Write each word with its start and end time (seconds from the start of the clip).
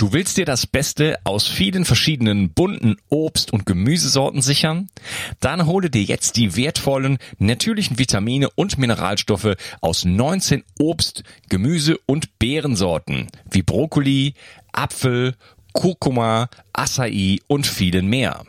Du 0.00 0.14
willst 0.14 0.38
dir 0.38 0.46
das 0.46 0.66
Beste 0.66 1.18
aus 1.24 1.46
vielen 1.46 1.84
verschiedenen 1.84 2.54
bunten 2.54 2.96
Obst- 3.10 3.52
und 3.52 3.66
Gemüsesorten 3.66 4.40
sichern? 4.40 4.88
Dann 5.40 5.66
hole 5.66 5.90
dir 5.90 6.02
jetzt 6.02 6.36
die 6.36 6.56
wertvollen 6.56 7.18
natürlichen 7.38 7.98
Vitamine 7.98 8.48
und 8.48 8.78
Mineralstoffe 8.78 9.56
aus 9.82 10.06
19 10.06 10.64
Obst-, 10.78 11.22
Gemüse- 11.50 11.98
und 12.06 12.38
Beerensorten 12.38 13.26
wie 13.50 13.60
Brokkoli, 13.60 14.32
Apfel, 14.72 15.34
Kurkuma, 15.74 16.48
Acai 16.72 17.40
und 17.46 17.66
vielen 17.66 18.06
mehr. 18.06 18.46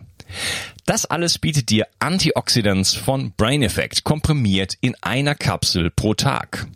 Das 0.85 1.05
alles 1.05 1.37
bietet 1.37 1.69
dir 1.69 1.85
Antioxidants 1.99 2.93
von 2.93 3.33
Brain 3.35 3.61
Effect 3.61 4.05
komprimiert 4.05 4.77
in 4.79 4.95
einer 5.01 5.35
Kapsel 5.35 5.91
pro 5.91 6.13
Tag. 6.13 6.69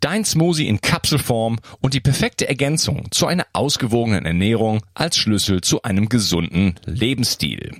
Dein 0.00 0.24
Smoothie 0.24 0.68
in 0.68 0.80
Kapselform 0.80 1.58
und 1.80 1.94
die 1.94 2.00
perfekte 2.00 2.48
Ergänzung 2.48 3.10
zu 3.10 3.26
einer 3.26 3.46
ausgewogenen 3.52 4.26
Ernährung 4.26 4.82
als 4.94 5.16
Schlüssel 5.16 5.60
zu 5.60 5.82
einem 5.82 6.08
gesunden 6.08 6.74
Lebensstil. 6.84 7.76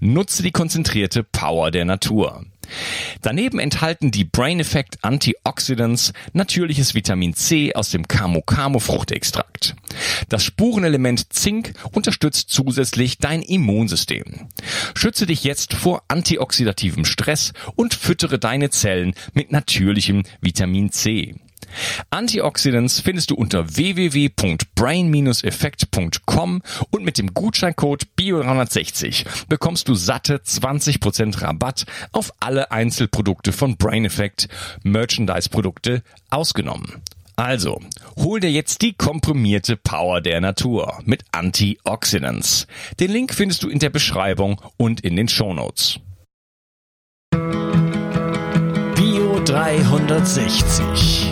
Nutze 0.00 0.42
die 0.42 0.52
konzentrierte 0.52 1.22
Power 1.22 1.70
der 1.70 1.84
Natur. 1.84 2.44
Daneben 3.20 3.58
enthalten 3.58 4.10
die 4.10 4.24
Brain 4.24 4.60
Effect 4.60 4.98
Antioxidants 5.02 6.12
natürliches 6.32 6.94
Vitamin 6.94 7.34
C 7.34 7.74
aus 7.74 7.90
dem 7.90 8.08
Camo 8.08 8.42
Camo 8.42 8.78
Fruchtextrakt. 8.78 9.74
Das 10.28 10.44
Spurenelement 10.44 11.32
Zink 11.32 11.74
unterstützt 11.92 12.50
zusätzlich 12.50 13.18
dein 13.18 13.42
Immunsystem. 13.42 14.48
Schütze 14.94 15.26
dich 15.26 15.44
jetzt 15.44 15.74
vor 15.74 16.02
antioxidativem 16.08 17.04
Stress 17.04 17.52
und 17.76 17.94
füttere 17.94 18.38
deine 18.38 18.70
Zellen 18.70 19.14
mit 19.34 19.52
natürlichem 19.52 20.22
Vitamin 20.40 20.90
C. 20.90 21.34
Antioxidants 22.10 23.00
findest 23.00 23.30
du 23.30 23.34
unter 23.34 23.76
www.brain-effekt.com 23.76 26.62
und 26.90 27.04
mit 27.04 27.18
dem 27.18 27.34
Gutscheincode 27.34 28.06
BIO360 28.18 29.46
bekommst 29.48 29.88
du 29.88 29.94
satte 29.94 30.36
20% 30.36 31.42
Rabatt 31.42 31.84
auf 32.12 32.32
alle 32.40 32.70
Einzelprodukte 32.70 33.52
von 33.52 33.76
Brain 33.76 34.04
Effect, 34.04 34.48
Merchandise-Produkte 34.82 36.02
ausgenommen. 36.30 37.02
Also, 37.36 37.80
hol 38.16 38.40
dir 38.40 38.50
jetzt 38.50 38.82
die 38.82 38.92
komprimierte 38.92 39.76
Power 39.76 40.20
der 40.20 40.40
Natur 40.40 40.98
mit 41.04 41.24
Antioxidants. 41.32 42.66
Den 43.00 43.10
Link 43.10 43.32
findest 43.32 43.62
du 43.62 43.68
in 43.68 43.78
der 43.78 43.90
Beschreibung 43.90 44.60
und 44.76 45.00
in 45.00 45.16
den 45.16 45.28
Shownotes. 45.28 45.98
Bio 48.94 49.40
360 49.44 51.31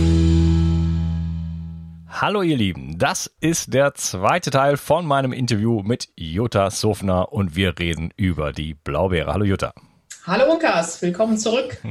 Hallo 2.21 2.43
ihr 2.43 2.55
Lieben, 2.55 2.99
das 2.99 3.35
ist 3.39 3.73
der 3.73 3.95
zweite 3.95 4.51
Teil 4.51 4.77
von 4.77 5.07
meinem 5.07 5.33
Interview 5.33 5.81
mit 5.81 6.09
Jutta 6.15 6.69
Sofner 6.69 7.33
und 7.33 7.55
wir 7.55 7.79
reden 7.79 8.13
über 8.15 8.53
die 8.53 8.75
Blaubeere. 8.75 9.33
Hallo 9.33 9.43
Jutta. 9.43 9.73
Hallo 10.27 10.53
Unkas, 10.53 11.01
willkommen 11.01 11.39
zurück. 11.39 11.81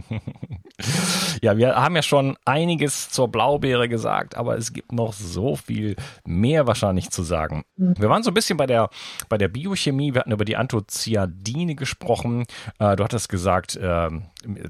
ja, 1.42 1.56
wir 1.56 1.74
haben 1.74 1.96
ja 1.96 2.02
schon 2.02 2.36
einiges 2.44 3.10
zur 3.10 3.26
Blaubeere 3.26 3.88
gesagt, 3.88 4.36
aber 4.36 4.56
es 4.56 4.72
gibt 4.72 4.92
noch 4.92 5.14
so 5.14 5.56
viel 5.56 5.96
mehr 6.24 6.68
wahrscheinlich 6.68 7.10
zu 7.10 7.24
sagen. 7.24 7.64
Mhm. 7.74 7.94
Wir 7.98 8.08
waren 8.08 8.22
so 8.22 8.30
ein 8.30 8.34
bisschen 8.34 8.56
bei 8.56 8.66
der, 8.66 8.88
bei 9.28 9.36
der 9.36 9.48
Biochemie, 9.48 10.14
wir 10.14 10.20
hatten 10.20 10.30
über 10.30 10.44
die 10.44 10.56
Anthocyanidine 10.56 11.74
gesprochen. 11.74 12.44
Äh, 12.78 12.94
du 12.94 13.02
hattest 13.02 13.30
gesagt, 13.30 13.74
äh, 13.74 14.08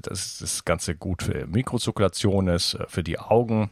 dass 0.01 0.39
das 0.39 0.65
Ganze 0.65 0.95
gut 0.95 1.21
für 1.21 1.45
Mikrozirkulation 1.45 2.47
ist, 2.47 2.73
äh, 2.73 2.85
für 2.87 3.03
die 3.03 3.19
Augen 3.19 3.69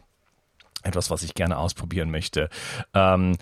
etwas, 0.82 1.10
was 1.10 1.22
ich 1.22 1.34
gerne 1.34 1.58
ausprobieren 1.58 2.10
möchte. 2.10 2.48
Ähm, 2.94 3.36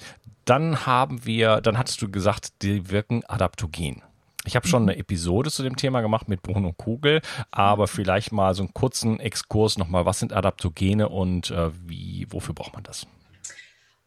dann 0.44 0.86
haben 0.86 1.26
wir, 1.26 1.60
dann 1.60 1.78
hattest 1.78 2.00
du 2.00 2.10
gesagt, 2.10 2.62
die 2.62 2.90
wirken 2.90 3.22
adaptogen. 3.26 4.02
Ich 4.44 4.56
habe 4.56 4.66
schon 4.66 4.82
eine 4.82 4.94
mhm. 4.94 5.00
Episode 5.00 5.50
zu 5.50 5.62
dem 5.62 5.76
Thema 5.76 6.00
gemacht 6.00 6.28
mit 6.28 6.42
Bruno 6.42 6.72
Kugel, 6.72 7.20
aber 7.50 7.84
mhm. 7.84 7.88
vielleicht 7.88 8.32
mal 8.32 8.54
so 8.54 8.62
einen 8.62 8.72
kurzen 8.72 9.20
Exkurs 9.20 9.76
nochmal. 9.76 10.06
Was 10.06 10.20
sind 10.20 10.32
Adaptogene 10.32 11.08
und 11.08 11.50
äh, 11.50 11.70
wie, 11.86 12.26
wofür 12.30 12.54
braucht 12.54 12.72
man 12.72 12.82
das? 12.82 13.06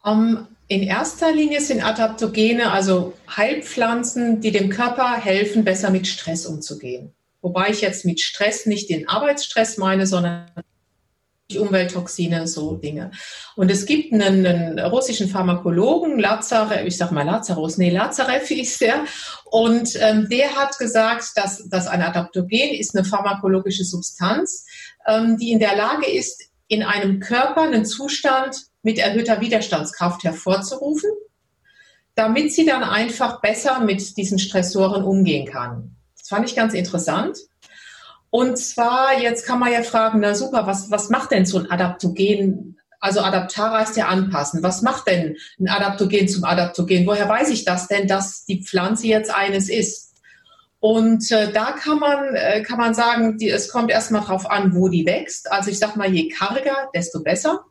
Um, 0.04 0.48
in 0.68 0.82
erster 0.82 1.32
Linie 1.32 1.62
sind 1.62 1.84
Adaptogene 1.84 2.72
also 2.72 3.14
Heilpflanzen, 3.36 4.42
die 4.42 4.52
dem 4.52 4.70
Körper 4.70 5.14
helfen, 5.14 5.64
besser 5.64 5.92
mit 5.92 6.08
Stress 6.08 6.48
umzugehen. 6.48 7.14
Wobei 7.42 7.70
ich 7.70 7.82
jetzt 7.82 8.06
mit 8.06 8.20
Stress 8.20 8.66
nicht 8.66 8.90
den 8.90 9.08
Arbeitsstress 9.08 9.78
meine, 9.78 10.08
sondern 10.08 10.50
Umwelttoxine, 11.60 12.48
so 12.48 12.76
Dinge. 12.76 13.12
Und 13.56 13.72
es 13.72 13.86
gibt 13.86 14.14
einen, 14.14 14.46
einen 14.46 14.80
russischen 14.80 15.28
Pharmakologen, 15.28 16.20
Lazarev, 16.20 16.86
ich 16.86 16.98
sag 16.98 17.12
mal 17.12 17.26
Lazarus, 17.26 17.78
nee, 17.78 17.90
Lazarev 17.90 18.48
hieß 18.48 18.78
der, 18.80 19.06
und 19.46 19.98
ähm, 20.00 20.28
der 20.30 20.56
hat 20.56 20.78
gesagt, 20.78 21.32
dass, 21.36 21.68
dass 21.70 21.88
ein 21.88 22.02
Adaptogen 22.02 22.74
ist 22.74 22.96
eine 22.96 23.06
pharmakologische 23.06 23.84
Substanz, 23.84 24.66
ähm, 25.08 25.38
die 25.38 25.52
in 25.52 25.60
der 25.60 25.76
Lage 25.76 26.10
ist, 26.10 26.42
in 26.68 26.84
einem 26.84 27.20
Körper 27.20 27.64
einen 27.64 27.86
Zustand 27.86 28.56
mit 28.82 28.98
erhöhter 28.98 29.42
Widerstandskraft 29.42 30.24
hervorzurufen, 30.24 31.10
damit 32.16 32.54
sie 32.54 32.66
dann 32.66 32.84
einfach 32.84 33.42
besser 33.42 33.82
mit 33.82 34.18
diesen 34.18 34.40
Stressoren 34.40 35.04
umgehen 35.04 35.46
kann. 35.46 35.96
Das 36.18 36.30
fand 36.30 36.48
ich 36.48 36.56
ganz 36.56 36.74
interessant. 36.74 37.38
Und 38.32 38.58
zwar, 38.58 39.20
jetzt 39.22 39.46
kann 39.46 39.60
man 39.60 39.74
ja 39.74 39.84
fragen, 39.84 40.22
na 40.22 40.34
super, 40.34 40.66
was, 40.66 40.90
was 40.90 41.10
macht 41.10 41.32
denn 41.32 41.46
so 41.46 41.60
ein 41.60 41.70
Adaptogen? 41.70 42.80
Also 43.02 43.20
Adaptara 43.20 43.80
heißt 43.80 43.98
ja 43.98 44.08
anpassen. 44.08 44.64
Was 44.64 44.82
macht 44.82 45.08
denn 45.08 45.36
ein 45.60 45.68
Adaptogen 45.68 46.30
zum 46.30 46.46
Adaptogen? 46.46 47.06
Woher 47.06 47.28
weiß 47.28 47.50
ich 47.50 47.66
das 47.66 47.88
denn, 47.88 48.08
dass 48.08 48.46
die 48.46 48.64
Pflanze 48.64 49.08
jetzt 49.08 49.36
eines 49.36 49.70
ist? 49.70 50.16
Und 50.80 51.30
äh, 51.30 51.52
da 51.52 51.74
kann 51.74 52.00
man, 52.00 52.34
äh, 52.36 52.64
kann 52.64 52.80
man 52.80 52.94
sagen, 52.94 53.38
die, 53.38 53.50
es 53.50 53.70
kommt 53.70 53.92
erstmal 53.92 54.24
drauf 54.24 54.50
an, 54.50 54.76
wo 54.76 54.88
die 54.88 55.06
wächst. 55.06 55.52
Also 55.52 55.70
ich 55.70 55.78
sag 55.78 55.98
mal, 55.98 56.12
je 56.12 56.30
karger, 56.30 56.90
desto 56.96 57.22
besser. 57.22 57.66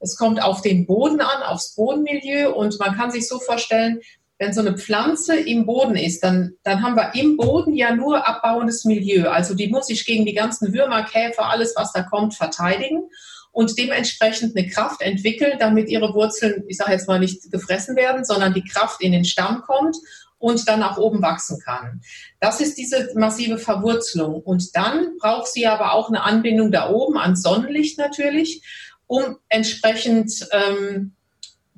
Es 0.00 0.16
kommt 0.16 0.42
auf 0.42 0.62
den 0.62 0.86
Boden 0.86 1.20
an, 1.20 1.42
aufs 1.42 1.74
Bodenmilieu 1.74 2.52
und 2.52 2.78
man 2.80 2.96
kann 2.96 3.10
sich 3.10 3.28
so 3.28 3.38
vorstellen, 3.40 4.00
wenn 4.38 4.52
so 4.52 4.60
eine 4.60 4.78
Pflanze 4.78 5.36
im 5.36 5.66
Boden 5.66 5.96
ist, 5.96 6.22
dann, 6.22 6.54
dann 6.62 6.82
haben 6.82 6.94
wir 6.94 7.14
im 7.14 7.36
Boden 7.36 7.74
ja 7.74 7.94
nur 7.94 8.26
abbauendes 8.26 8.84
Milieu. 8.84 9.28
Also 9.28 9.54
die 9.54 9.66
muss 9.68 9.88
sich 9.88 10.06
gegen 10.06 10.24
die 10.24 10.34
ganzen 10.34 10.72
Würmer, 10.72 11.02
Käfer, 11.02 11.46
alles, 11.50 11.74
was 11.76 11.92
da 11.92 12.02
kommt, 12.02 12.34
verteidigen 12.34 13.10
und 13.50 13.76
dementsprechend 13.76 14.56
eine 14.56 14.68
Kraft 14.68 15.02
entwickeln, 15.02 15.58
damit 15.58 15.88
ihre 15.88 16.14
Wurzeln, 16.14 16.62
ich 16.68 16.76
sage 16.76 16.92
jetzt 16.92 17.08
mal, 17.08 17.18
nicht 17.18 17.50
gefressen 17.50 17.96
werden, 17.96 18.24
sondern 18.24 18.54
die 18.54 18.64
Kraft 18.64 19.02
in 19.02 19.10
den 19.10 19.24
Stamm 19.24 19.62
kommt 19.62 19.96
und 20.38 20.68
dann 20.68 20.78
nach 20.78 20.98
oben 20.98 21.20
wachsen 21.20 21.58
kann. 21.64 22.00
Das 22.38 22.60
ist 22.60 22.78
diese 22.78 23.10
massive 23.16 23.58
Verwurzelung. 23.58 24.40
Und 24.40 24.76
dann 24.76 25.16
braucht 25.18 25.48
sie 25.48 25.66
aber 25.66 25.92
auch 25.94 26.08
eine 26.08 26.22
Anbindung 26.22 26.70
da 26.70 26.90
oben 26.90 27.18
an 27.18 27.34
Sonnenlicht 27.34 27.98
natürlich, 27.98 28.62
um 29.08 29.38
entsprechend 29.48 30.46
ähm, 30.52 31.14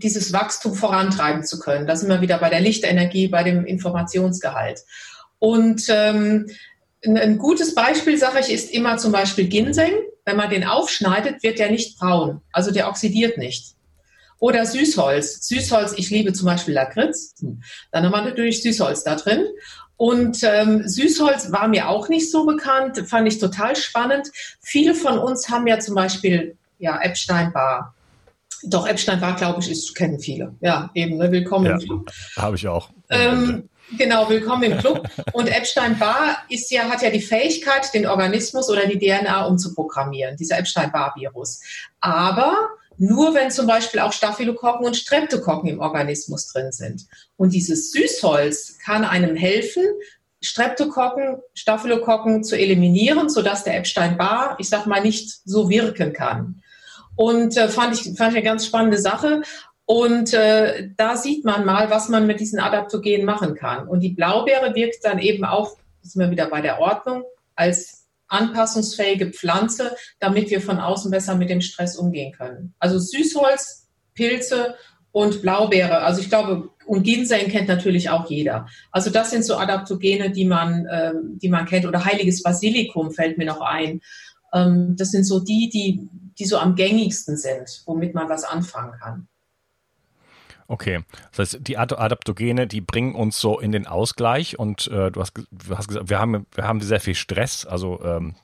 dieses 0.03 0.33
Wachstum 0.33 0.75
vorantreiben 0.75 1.45
zu 1.45 1.59
können. 1.59 1.87
Da 1.87 1.97
sind 1.97 2.09
wir 2.09 2.21
wieder 2.21 2.39
bei 2.39 2.51
der 2.51 2.61
Lichtenergie, 2.61 3.29
bei 3.29 3.43
dem 3.43 3.65
Informationsgehalt. 3.65 4.81
Und 5.39 5.85
ähm, 5.89 6.47
ein 7.05 7.39
gutes 7.39 7.75
Beispiel, 7.75 8.19
sage 8.19 8.41
ich, 8.41 8.53
ist 8.53 8.73
immer 8.73 8.99
zum 8.99 9.13
Beispiel 9.13 9.49
Ginseng. 9.49 9.93
Wenn 10.25 10.37
man 10.37 10.51
den 10.51 10.65
aufschneidet, 10.65 11.43
wird 11.43 11.59
der 11.59 11.71
nicht 11.71 11.99
braun, 11.99 12.43
also 12.53 12.71
der 12.71 12.89
oxidiert 12.89 13.39
nicht. 13.39 13.75
Oder 14.39 14.65
Süßholz. 14.65 15.47
Süßholz, 15.49 15.95
ich 15.97 16.11
liebe 16.11 16.33
zum 16.33 16.47
Beispiel 16.47 16.75
Lakritz. 16.75 17.35
Dann 17.91 18.05
haben 18.05 18.13
wir 18.13 18.23
natürlich 18.23 18.63
Süßholz 18.63 19.05
da 19.05 19.17
drin. 19.17 19.45
Und 19.97 20.43
ähm, 20.43 20.89
Süßholz 20.89 21.53
war 21.53 21.69
mir 21.69 21.89
auch 21.89 22.09
nicht 22.09 22.31
so 22.31 22.47
bekannt, 22.47 23.05
fand 23.07 23.29
ich 23.29 23.39
total 23.39 23.77
spannend. 23.77 24.31
Viele 24.61 24.95
von 24.95 25.19
uns 25.19 25.51
haben 25.51 25.67
ja 25.67 25.79
zum 25.79 25.95
Beispiel 25.95 26.57
ja, 26.79 26.99
Epstein-Barr 27.03 27.95
doch, 28.63 28.87
Epstein 28.87 29.21
war, 29.21 29.37
glaube 29.37 29.61
ich, 29.61 29.71
ist, 29.71 29.95
kennen 29.95 30.21
viele. 30.21 30.55
Ja, 30.61 30.91
eben, 30.95 31.17
ne? 31.17 31.31
willkommen 31.31 31.67
ja, 31.67 31.73
im 31.73 31.81
Club. 31.81 32.11
Habe 32.37 32.57
ich 32.57 32.69
auch. 32.69 32.91
Ähm, 33.09 33.69
genau, 33.97 34.29
willkommen 34.29 34.65
im 34.65 34.79
Club. 34.79 35.09
Und 35.33 35.49
Epstein-Barr 35.49 36.39
ist 36.49 36.71
ja, 36.71 36.85
hat 36.85 37.03
ja 37.03 37.11
die 37.11 37.21
Fähigkeit, 37.21 37.93
den 37.95 38.07
Organismus 38.07 38.69
oder 38.69 38.87
die 38.87 38.99
DNA 38.99 39.47
umzuprogrammieren, 39.47 40.37
dieser 40.37 40.59
Epstein-Barr-Virus. 40.59 41.61
Aber 42.01 42.57
nur 42.99 43.35
wenn 43.35 43.51
zum 43.51 43.67
Beispiel 43.67 44.01
auch 44.01 44.13
Staphylokokken 44.13 44.87
und 44.87 44.97
Streptokokken 44.97 45.71
im 45.71 45.81
Organismus 45.81 46.53
drin 46.53 46.71
sind. 46.71 47.07
Und 47.37 47.55
dieses 47.55 47.93
Süßholz 47.93 48.79
kann 48.85 49.05
einem 49.05 49.37
helfen, 49.37 49.85
Streptokokken, 50.43 51.39
Staphylokokken 51.55 52.45
zu 52.45 52.59
eliminieren, 52.59 53.29
sodass 53.31 53.65
der 53.65 53.77
Epstein-Barr, 53.77 54.57
ich 54.59 54.69
sag 54.69 54.87
mal, 54.87 55.01
nicht 55.01 55.41
so 55.45 55.71
wirken 55.71 56.13
kann. 56.13 56.63
Und 57.21 57.55
äh, 57.59 57.69
fand, 57.69 57.93
ich, 57.93 58.17
fand 58.17 58.31
ich 58.33 58.39
eine 58.39 58.43
ganz 58.43 58.65
spannende 58.65 58.97
Sache. 58.97 59.43
Und 59.85 60.33
äh, 60.33 60.89
da 60.97 61.19
sieht 61.19 61.45
man 61.45 61.67
mal, 61.67 61.91
was 61.91 62.09
man 62.09 62.27
mit 62.27 62.41
diesen 62.41 62.61
Adaptogenen 62.61 63.27
machen 63.27 63.55
kann. 63.57 63.87
Und 63.87 64.01
die 64.01 64.15
Blaubeere 64.15 64.75
wirkt 64.75 65.05
dann 65.05 65.19
eben 65.19 65.45
auch, 65.45 65.77
sind 66.01 66.23
wir 66.23 66.31
wieder 66.31 66.49
bei 66.49 66.63
der 66.63 66.81
Ordnung, 66.81 67.25
als 67.57 68.07
anpassungsfähige 68.29 69.33
Pflanze, 69.33 69.95
damit 70.19 70.49
wir 70.49 70.63
von 70.63 70.79
außen 70.79 71.11
besser 71.11 71.35
mit 71.35 71.51
dem 71.51 71.61
Stress 71.61 71.95
umgehen 71.95 72.33
können. 72.33 72.73
Also 72.79 72.99
Süßholz, 72.99 73.87
Pilze 74.15 74.77
und 75.13 75.43
Blaubeere. 75.43 75.99
Also 75.99 76.23
ich 76.23 76.31
glaube, 76.31 76.71
und 76.87 77.03
Ginseng 77.03 77.49
kennt 77.49 77.69
natürlich 77.69 78.09
auch 78.09 78.31
jeder. 78.31 78.67
Also 78.93 79.11
das 79.11 79.29
sind 79.29 79.45
so 79.45 79.59
Adaptogene, 79.59 80.31
die 80.31 80.47
man, 80.47 80.89
ähm, 80.91 81.39
die 81.39 81.51
man 81.51 81.67
kennt. 81.67 81.85
Oder 81.85 82.03
heiliges 82.03 82.43
Basilikum 82.43 83.11
fällt 83.11 83.37
mir 83.37 83.45
noch 83.45 83.61
ein. 83.61 84.01
Ähm, 84.55 84.97
das 84.97 85.11
sind 85.11 85.25
so 85.25 85.41
die, 85.41 85.69
die, 85.69 86.09
die 86.41 86.47
so 86.47 86.59
am 86.59 86.75
gängigsten 86.75 87.37
sind, 87.37 87.83
womit 87.87 88.15
man 88.15 88.29
was 88.29 88.45
anfangen 88.45 88.93
kann. 88.99 89.29
Okay, 90.67 91.01
das 91.33 91.55
heißt, 91.55 91.67
die 91.67 91.79
Adaptogene, 91.79 92.67
die 92.67 92.81
bringen 92.81 93.15
uns 93.15 93.41
so 93.41 93.59
in 93.59 93.73
den 93.73 93.87
Ausgleich 93.87 94.59
und 94.59 94.87
äh, 94.87 95.11
du, 95.11 95.21
hast, 95.21 95.33
du 95.37 95.77
hast 95.77 95.89
gesagt, 95.89 96.09
wir 96.09 96.21
haben, 96.21 96.47
wir 96.55 96.65
haben 96.65 96.81
sehr 96.81 97.01
viel 97.01 97.17
Stress, 97.17 97.67
also 97.67 98.01
ähm, 98.05 98.37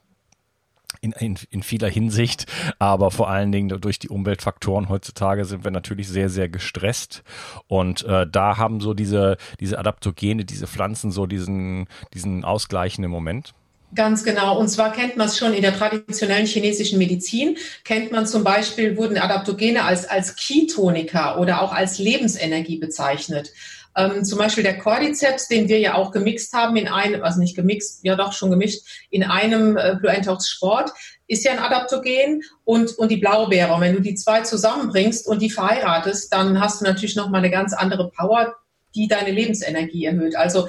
in, 1.00 1.12
in, 1.12 1.38
in 1.50 1.62
vieler 1.62 1.88
Hinsicht, 1.88 2.46
aber 2.78 3.10
vor 3.12 3.28
allen 3.28 3.52
Dingen 3.52 3.80
durch 3.80 3.98
die 3.98 4.08
Umweltfaktoren 4.08 4.88
heutzutage 4.88 5.44
sind 5.44 5.64
wir 5.64 5.70
natürlich 5.70 6.08
sehr, 6.08 6.28
sehr 6.28 6.48
gestresst. 6.48 7.22
Und 7.68 8.04
äh, 8.04 8.26
da 8.26 8.56
haben 8.56 8.80
so 8.80 8.92
diese, 8.92 9.36
diese 9.60 9.78
Adaptogene, 9.78 10.44
diese 10.44 10.66
Pflanzen 10.66 11.12
so 11.12 11.26
diesen, 11.26 11.86
diesen 12.12 12.44
ausgleichenden 12.44 13.10
Moment. 13.10 13.54
Ganz 13.94 14.24
genau. 14.24 14.58
Und 14.58 14.68
zwar 14.68 14.92
kennt 14.92 15.16
man 15.16 15.28
es 15.28 15.38
schon 15.38 15.54
in 15.54 15.62
der 15.62 15.74
traditionellen 15.74 16.46
chinesischen 16.46 16.98
Medizin. 16.98 17.56
Kennt 17.84 18.12
man 18.12 18.26
zum 18.26 18.44
Beispiel, 18.44 18.96
wurden 18.96 19.16
Adaptogene 19.16 19.84
als, 19.84 20.06
als 20.08 20.36
Ketonika 20.36 21.38
oder 21.38 21.62
auch 21.62 21.72
als 21.72 21.98
Lebensenergie 21.98 22.78
bezeichnet. 22.78 23.52
Ähm, 23.96 24.24
zum 24.24 24.38
Beispiel 24.38 24.64
der 24.64 24.78
Cordyceps, 24.78 25.48
den 25.48 25.68
wir 25.68 25.78
ja 25.78 25.94
auch 25.94 26.10
gemixt 26.10 26.52
haben 26.52 26.76
in 26.76 26.88
einem, 26.88 27.22
also 27.22 27.40
nicht 27.40 27.56
gemixt, 27.56 28.00
ja 28.02 28.14
doch 28.14 28.34
schon 28.34 28.50
gemischt, 28.50 28.82
in 29.10 29.22
einem 29.22 29.78
äh, 29.78 29.96
Blue 29.98 30.12
Entox 30.12 30.50
Sport, 30.50 30.90
ist 31.28 31.44
ja 31.44 31.52
ein 31.52 31.58
Adaptogen 31.58 32.42
und, 32.64 32.98
und 32.98 33.10
die 33.10 33.16
Blaubeere. 33.16 33.72
Und 33.72 33.80
wenn 33.80 33.94
du 33.94 34.00
die 34.00 34.14
zwei 34.14 34.42
zusammenbringst 34.42 35.26
und 35.26 35.40
die 35.40 35.50
verheiratest, 35.50 36.32
dann 36.32 36.60
hast 36.60 36.80
du 36.80 36.84
natürlich 36.84 37.16
nochmal 37.16 37.40
eine 37.40 37.50
ganz 37.50 37.72
andere 37.72 38.10
Power, 38.10 38.54
die 38.94 39.08
deine 39.08 39.30
Lebensenergie 39.30 40.04
erhöht. 40.04 40.36
Also 40.36 40.68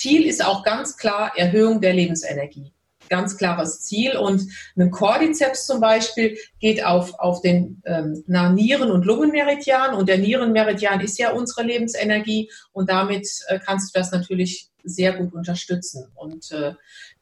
Ziel 0.00 0.26
ist 0.26 0.44
auch 0.44 0.64
ganz 0.64 0.96
klar 0.96 1.32
Erhöhung 1.36 1.80
der 1.80 1.92
Lebensenergie 1.92 2.72
ganz 3.10 3.36
klares 3.36 3.82
Ziel. 3.82 4.16
Und 4.16 4.46
ein 4.78 4.90
Cordyceps 4.90 5.66
zum 5.66 5.80
Beispiel 5.80 6.38
geht 6.60 6.82
auf, 6.82 7.12
auf 7.18 7.42
den 7.42 7.82
ähm, 7.84 8.24
Nieren- 8.26 8.90
und 8.90 9.04
Lungenmeridian. 9.04 9.94
Und 9.94 10.08
der 10.08 10.16
Nierenmeridian 10.16 11.00
ist 11.00 11.18
ja 11.18 11.32
unsere 11.32 11.64
Lebensenergie. 11.64 12.50
Und 12.72 12.88
damit 12.88 13.28
äh, 13.48 13.58
kannst 13.58 13.94
du 13.94 13.98
das 13.98 14.12
natürlich 14.12 14.70
sehr 14.82 15.12
gut 15.12 15.34
unterstützen. 15.34 16.06
Und 16.14 16.50
äh, 16.52 16.72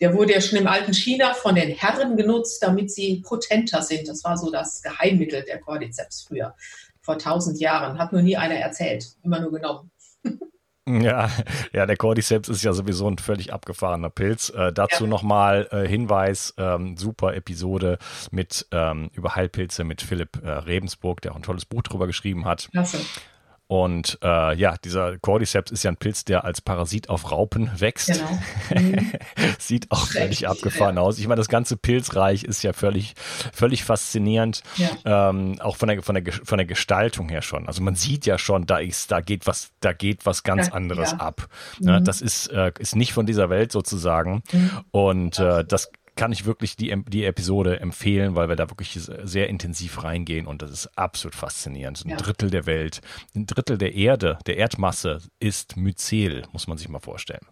der 0.00 0.14
wurde 0.14 0.34
ja 0.34 0.40
schon 0.40 0.58
im 0.58 0.68
alten 0.68 0.94
China 0.94 1.34
von 1.34 1.56
den 1.56 1.70
Herren 1.70 2.16
genutzt, 2.16 2.62
damit 2.62 2.92
sie 2.92 3.22
potenter 3.26 3.82
sind. 3.82 4.06
Das 4.06 4.22
war 4.22 4.36
so 4.36 4.52
das 4.52 4.82
Geheimmittel 4.82 5.42
der 5.42 5.58
Cordyceps 5.58 6.26
früher, 6.28 6.54
vor 7.00 7.18
tausend 7.18 7.58
Jahren. 7.58 7.98
Hat 7.98 8.12
nur 8.12 8.22
nie 8.22 8.36
einer 8.36 8.54
erzählt, 8.56 9.06
immer 9.24 9.40
nur 9.40 9.50
genommen. 9.50 9.90
Ja, 11.08 11.30
ja, 11.72 11.86
der 11.86 11.96
Cordyceps 11.96 12.48
ist 12.48 12.62
ja 12.62 12.72
sowieso 12.72 13.08
ein 13.08 13.18
völlig 13.18 13.52
abgefahrener 13.52 14.10
Pilz. 14.10 14.50
Äh, 14.50 14.72
dazu 14.72 15.04
ja. 15.04 15.10
nochmal 15.10 15.68
äh, 15.70 15.86
Hinweis, 15.86 16.54
ähm, 16.56 16.96
super 16.96 17.34
Episode 17.34 17.98
mit 18.30 18.66
ähm, 18.72 19.10
über 19.14 19.36
Heilpilze 19.36 19.84
mit 19.84 20.02
Philipp 20.02 20.42
äh, 20.42 20.48
Rebensburg, 20.48 21.20
der 21.20 21.32
auch 21.32 21.36
ein 21.36 21.42
tolles 21.42 21.64
Buch 21.64 21.82
drüber 21.82 22.06
geschrieben 22.06 22.44
hat. 22.44 22.68
Klasse. 22.72 22.98
Und 23.68 24.18
äh, 24.22 24.56
ja, 24.56 24.76
dieser 24.82 25.18
Cordyceps 25.18 25.70
ist 25.70 25.82
ja 25.82 25.90
ein 25.90 25.98
Pilz, 25.98 26.24
der 26.24 26.44
als 26.44 26.62
Parasit 26.62 27.10
auf 27.10 27.30
Raupen 27.30 27.70
wächst. 27.78 28.08
Genau. 28.08 28.28
Mhm. 28.78 29.12
Sieht 29.58 29.90
auch 29.90 30.06
völlig 30.06 30.46
abgefahren 30.46 30.96
ja. 30.96 31.02
aus. 31.02 31.18
Ich 31.18 31.26
meine, 31.26 31.38
das 31.38 31.48
ganze 31.48 31.76
Pilzreich 31.76 32.44
ist 32.44 32.62
ja 32.62 32.72
völlig, 32.72 33.14
völlig 33.52 33.82
faszinierend. 33.82 34.62
Ja. 34.76 35.30
Ähm, 35.30 35.58
auch 35.60 35.76
von 35.76 35.88
der, 35.88 36.02
von, 36.02 36.14
der, 36.14 36.32
von 36.32 36.58
der 36.58 36.66
Gestaltung 36.66 37.28
her 37.28 37.42
schon. 37.42 37.66
Also 37.66 37.82
man 37.82 37.94
sieht 37.94 38.26
ja 38.26 38.38
schon, 38.38 38.66
da 38.66 38.78
ist, 38.78 39.10
da 39.10 39.20
geht 39.20 39.46
was, 39.46 39.70
da 39.80 39.92
geht 39.92 40.26
was 40.26 40.42
ganz 40.42 40.68
ja, 40.68 40.74
anderes 40.74 41.18
ab. 41.18 41.48
Mhm. 41.80 42.04
das 42.04 42.20
ist, 42.20 42.48
äh, 42.48 42.72
ist 42.78 42.94
nicht 42.94 43.12
von 43.12 43.26
dieser 43.26 43.50
Welt 43.50 43.72
sozusagen. 43.72 44.42
Mhm. 44.52 44.70
Und 44.90 45.38
äh, 45.38 45.64
das 45.64 45.90
kann 46.18 46.32
ich 46.32 46.44
wirklich 46.44 46.76
die, 46.76 46.94
die 47.06 47.24
Episode 47.24 47.78
empfehlen, 47.80 48.34
weil 48.34 48.48
wir 48.48 48.56
da 48.56 48.68
wirklich 48.68 48.98
sehr 49.00 49.48
intensiv 49.48 50.02
reingehen 50.02 50.46
und 50.48 50.62
das 50.62 50.72
ist 50.72 50.98
absolut 50.98 51.36
faszinierend. 51.36 52.04
Ein 52.04 52.10
ja. 52.10 52.16
Drittel 52.16 52.50
der 52.50 52.66
Welt, 52.66 53.00
ein 53.36 53.46
Drittel 53.46 53.78
der 53.78 53.94
Erde, 53.94 54.38
der 54.46 54.56
Erdmasse 54.56 55.20
ist 55.38 55.76
Myzel, 55.76 56.42
muss 56.52 56.66
man 56.66 56.76
sich 56.76 56.88
mal 56.88 56.98
vorstellen. 56.98 57.46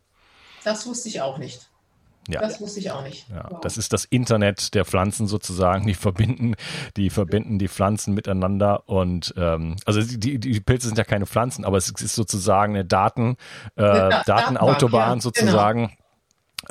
Das 0.65 0.85
wusste 0.85 1.09
ich 1.09 1.21
auch 1.21 1.39
nicht. 1.39 1.71
Ja. 2.29 2.41
Das 2.41 2.61
wusste 2.61 2.81
ich 2.81 2.91
auch 2.91 3.05
nicht. 3.05 3.29
Ja, 3.29 3.47
wow. 3.49 3.61
Das 3.61 3.77
ist 3.77 3.93
das 3.93 4.05
Internet 4.05 4.75
der 4.75 4.85
Pflanzen 4.85 5.29
sozusagen. 5.29 5.87
Die 5.87 5.95
verbinden, 5.95 6.57
die 6.97 7.09
verbinden 7.09 7.61
die 7.61 7.69
Pflanzen 7.69 8.15
miteinander 8.15 8.89
und 8.89 9.33
ähm, 9.37 9.77
also 9.85 10.03
die, 10.03 10.41
die 10.41 10.61
Pilze 10.61 10.89
sind 10.89 10.99
ja 10.99 11.05
keine 11.05 11.27
Pflanzen, 11.27 11.65
aber 11.65 11.77
es 11.77 11.89
ist 11.89 12.17
sozusagen 12.17 12.75
eine 12.75 12.85
Daten, 12.85 13.37
äh, 13.77 14.11
Datenautobahn 14.27 15.19
ja, 15.19 15.21
sozusagen. 15.21 15.87
Genau 15.87 16.06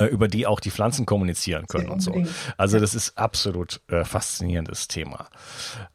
über 0.03 0.27
die 0.27 0.45
auch 0.45 0.59
die 0.59 0.71
Pflanzen 0.71 1.05
kommunizieren 1.05 1.67
können 1.67 1.89
und 1.89 2.01
so. 2.01 2.23
Also 2.57 2.79
das 2.79 2.95
ist 2.95 3.17
absolut 3.17 3.81
äh, 3.87 4.03
faszinierendes 4.03 4.87
Thema. 4.87 5.29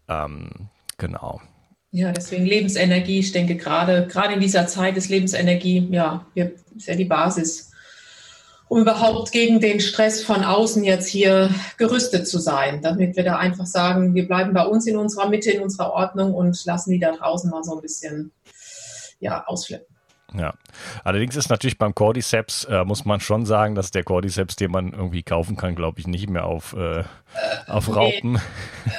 Ähm, 0.08 0.68
genau. 0.96 1.40
Ja, 1.92 2.12
deswegen 2.12 2.46
Lebensenergie. 2.46 3.18
Ich 3.18 3.32
denke 3.32 3.56
gerade, 3.56 4.06
gerade 4.06 4.34
in 4.34 4.40
dieser 4.40 4.66
Zeit 4.66 4.96
ist 4.96 5.08
Lebensenergie, 5.08 5.88
ja, 5.90 6.24
ist 6.34 6.86
ja 6.86 6.94
die 6.94 7.04
Basis, 7.04 7.72
um 8.68 8.80
überhaupt 8.80 9.32
gegen 9.32 9.58
den 9.58 9.80
Stress 9.80 10.22
von 10.22 10.44
außen 10.44 10.84
jetzt 10.84 11.08
hier 11.08 11.52
gerüstet 11.76 12.28
zu 12.28 12.38
sein, 12.38 12.80
damit 12.80 13.16
wir 13.16 13.24
da 13.24 13.36
einfach 13.38 13.66
sagen, 13.66 14.14
wir 14.14 14.28
bleiben 14.28 14.54
bei 14.54 14.64
uns 14.64 14.86
in 14.86 14.96
unserer 14.96 15.28
Mitte, 15.28 15.50
in 15.50 15.62
unserer 15.62 15.92
Ordnung 15.92 16.32
und 16.32 16.64
lassen 16.64 16.92
die 16.92 17.00
da 17.00 17.10
draußen 17.10 17.50
mal 17.50 17.64
so 17.64 17.74
ein 17.74 17.82
bisschen, 17.82 18.30
ja, 19.18 19.44
ausflippen. 19.46 19.89
Ja, 20.38 20.54
allerdings 21.02 21.34
ist 21.34 21.48
natürlich 21.48 21.76
beim 21.76 21.94
Cordyceps, 21.94 22.64
äh, 22.64 22.84
muss 22.84 23.04
man 23.04 23.20
schon 23.20 23.46
sagen, 23.46 23.74
dass 23.74 23.90
der 23.90 24.04
Cordyceps, 24.04 24.54
den 24.54 24.70
man 24.70 24.92
irgendwie 24.92 25.24
kaufen 25.24 25.56
kann, 25.56 25.74
glaube 25.74 25.98
ich, 25.98 26.06
nicht 26.06 26.30
mehr 26.30 26.44
auf, 26.44 26.72
äh, 26.74 27.02
auf 27.66 27.88
nee. 27.88 27.94
Raupen. 27.94 28.40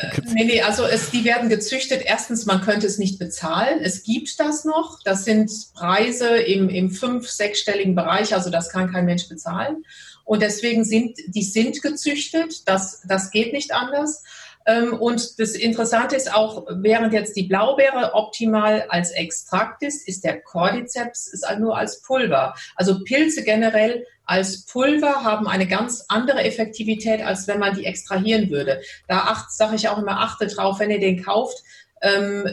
Äh, 0.01 0.21
nee, 0.33 0.43
nee, 0.45 0.61
also 0.61 0.85
es, 0.85 1.09
die 1.09 1.25
werden 1.25 1.49
gezüchtet. 1.49 2.03
Erstens, 2.05 2.45
man 2.45 2.61
könnte 2.61 2.85
es 2.85 2.97
nicht 2.97 3.17
bezahlen. 3.17 3.79
Es 3.81 4.03
gibt 4.03 4.39
das 4.39 4.63
noch. 4.63 4.99
Das 5.03 5.25
sind 5.25 5.51
Preise 5.73 6.37
im, 6.37 6.69
im 6.69 6.91
fünf-, 6.91 7.29
sechsstelligen 7.29 7.95
Bereich, 7.95 8.33
also 8.33 8.49
das 8.49 8.69
kann 8.69 8.91
kein 8.91 9.05
Mensch 9.05 9.27
bezahlen. 9.27 9.83
Und 10.23 10.41
deswegen 10.41 10.85
sind, 10.85 11.17
die 11.27 11.43
sind 11.43 11.81
gezüchtet. 11.81 12.67
Das, 12.67 13.01
das 13.07 13.31
geht 13.31 13.53
nicht 13.53 13.73
anders. 13.73 14.23
Ähm, 14.65 14.93
und 14.93 15.39
das 15.39 15.51
Interessante 15.51 16.15
ist 16.15 16.33
auch, 16.33 16.65
während 16.69 17.13
jetzt 17.13 17.35
die 17.35 17.43
Blaubeere 17.43 18.13
optimal 18.13 18.85
als 18.89 19.11
Extrakt 19.11 19.83
ist, 19.83 20.07
ist 20.07 20.23
der 20.23 20.41
Cordyceps 20.41 21.27
ist 21.27 21.45
nur 21.59 21.77
als 21.77 22.01
Pulver. 22.01 22.55
Also 22.75 23.03
Pilze 23.03 23.43
generell 23.43 24.05
als 24.25 24.65
Pulver 24.65 25.23
haben 25.23 25.47
eine 25.47 25.67
ganz 25.67 26.05
andere 26.07 26.43
Effektivität, 26.43 27.21
als 27.21 27.47
wenn 27.47 27.59
man 27.59 27.75
die 27.75 27.85
extrahieren 27.85 28.49
würde. 28.49 28.81
Da 29.07 29.45
sage 29.49 29.75
ich 29.75 29.89
auch 29.89 29.97
immer, 29.97 30.21
achte 30.21 30.47
drauf, 30.47 30.79
wenn 30.79 30.91
ihr 30.91 30.99
den 30.99 31.23
kauft, 31.23 31.63
ähm, 32.01 32.47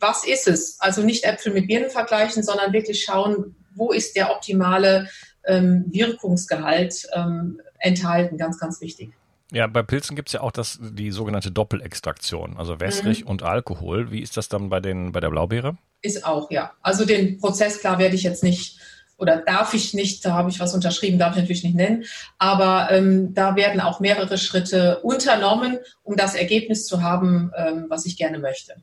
was 0.00 0.24
ist 0.24 0.48
es? 0.48 0.80
Also 0.80 1.02
nicht 1.02 1.24
Äpfel 1.24 1.52
mit 1.52 1.68
Birnen 1.68 1.90
vergleichen, 1.90 2.42
sondern 2.42 2.72
wirklich 2.72 3.04
schauen, 3.04 3.54
wo 3.74 3.92
ist 3.92 4.16
der 4.16 4.30
optimale 4.30 5.08
ähm, 5.44 5.84
Wirkungsgehalt 5.88 7.08
ähm, 7.12 7.60
enthalten. 7.78 8.36
Ganz, 8.38 8.58
ganz 8.58 8.80
wichtig. 8.80 9.12
Ja, 9.52 9.66
bei 9.66 9.82
Pilzen 9.82 10.14
gibt 10.16 10.28
es 10.28 10.34
ja 10.34 10.40
auch 10.42 10.52
das, 10.52 10.78
die 10.80 11.10
sogenannte 11.10 11.50
Doppelextraktion, 11.50 12.56
also 12.56 12.78
wässrig 12.80 13.24
mhm. 13.24 13.30
und 13.30 13.42
Alkohol. 13.42 14.10
Wie 14.10 14.20
ist 14.20 14.36
das 14.36 14.48
dann 14.48 14.68
bei, 14.68 14.80
den, 14.80 15.12
bei 15.12 15.20
der 15.20 15.30
Blaubeere? 15.30 15.76
Ist 16.02 16.24
auch, 16.24 16.50
ja. 16.50 16.72
Also 16.82 17.04
den 17.04 17.38
Prozess, 17.38 17.80
klar, 17.80 17.98
werde 17.98 18.14
ich 18.14 18.22
jetzt 18.22 18.44
nicht 18.44 18.78
oder 19.20 19.36
darf 19.36 19.74
ich 19.74 19.92
nicht, 19.92 20.24
da 20.24 20.32
habe 20.32 20.48
ich 20.48 20.60
was 20.60 20.74
unterschrieben, 20.74 21.18
darf 21.18 21.34
ich 21.34 21.42
natürlich 21.42 21.62
nicht 21.62 21.76
nennen, 21.76 22.04
aber 22.38 22.90
ähm, 22.90 23.34
da 23.34 23.54
werden 23.54 23.80
auch 23.80 24.00
mehrere 24.00 24.38
Schritte 24.38 25.00
unternommen, 25.00 25.78
um 26.02 26.16
das 26.16 26.34
Ergebnis 26.34 26.86
zu 26.86 27.02
haben, 27.02 27.52
ähm, 27.54 27.84
was 27.88 28.06
ich 28.06 28.16
gerne 28.16 28.38
möchte. 28.38 28.76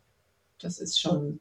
Das 0.60 0.78
ist 0.78 1.00
schon 1.00 1.40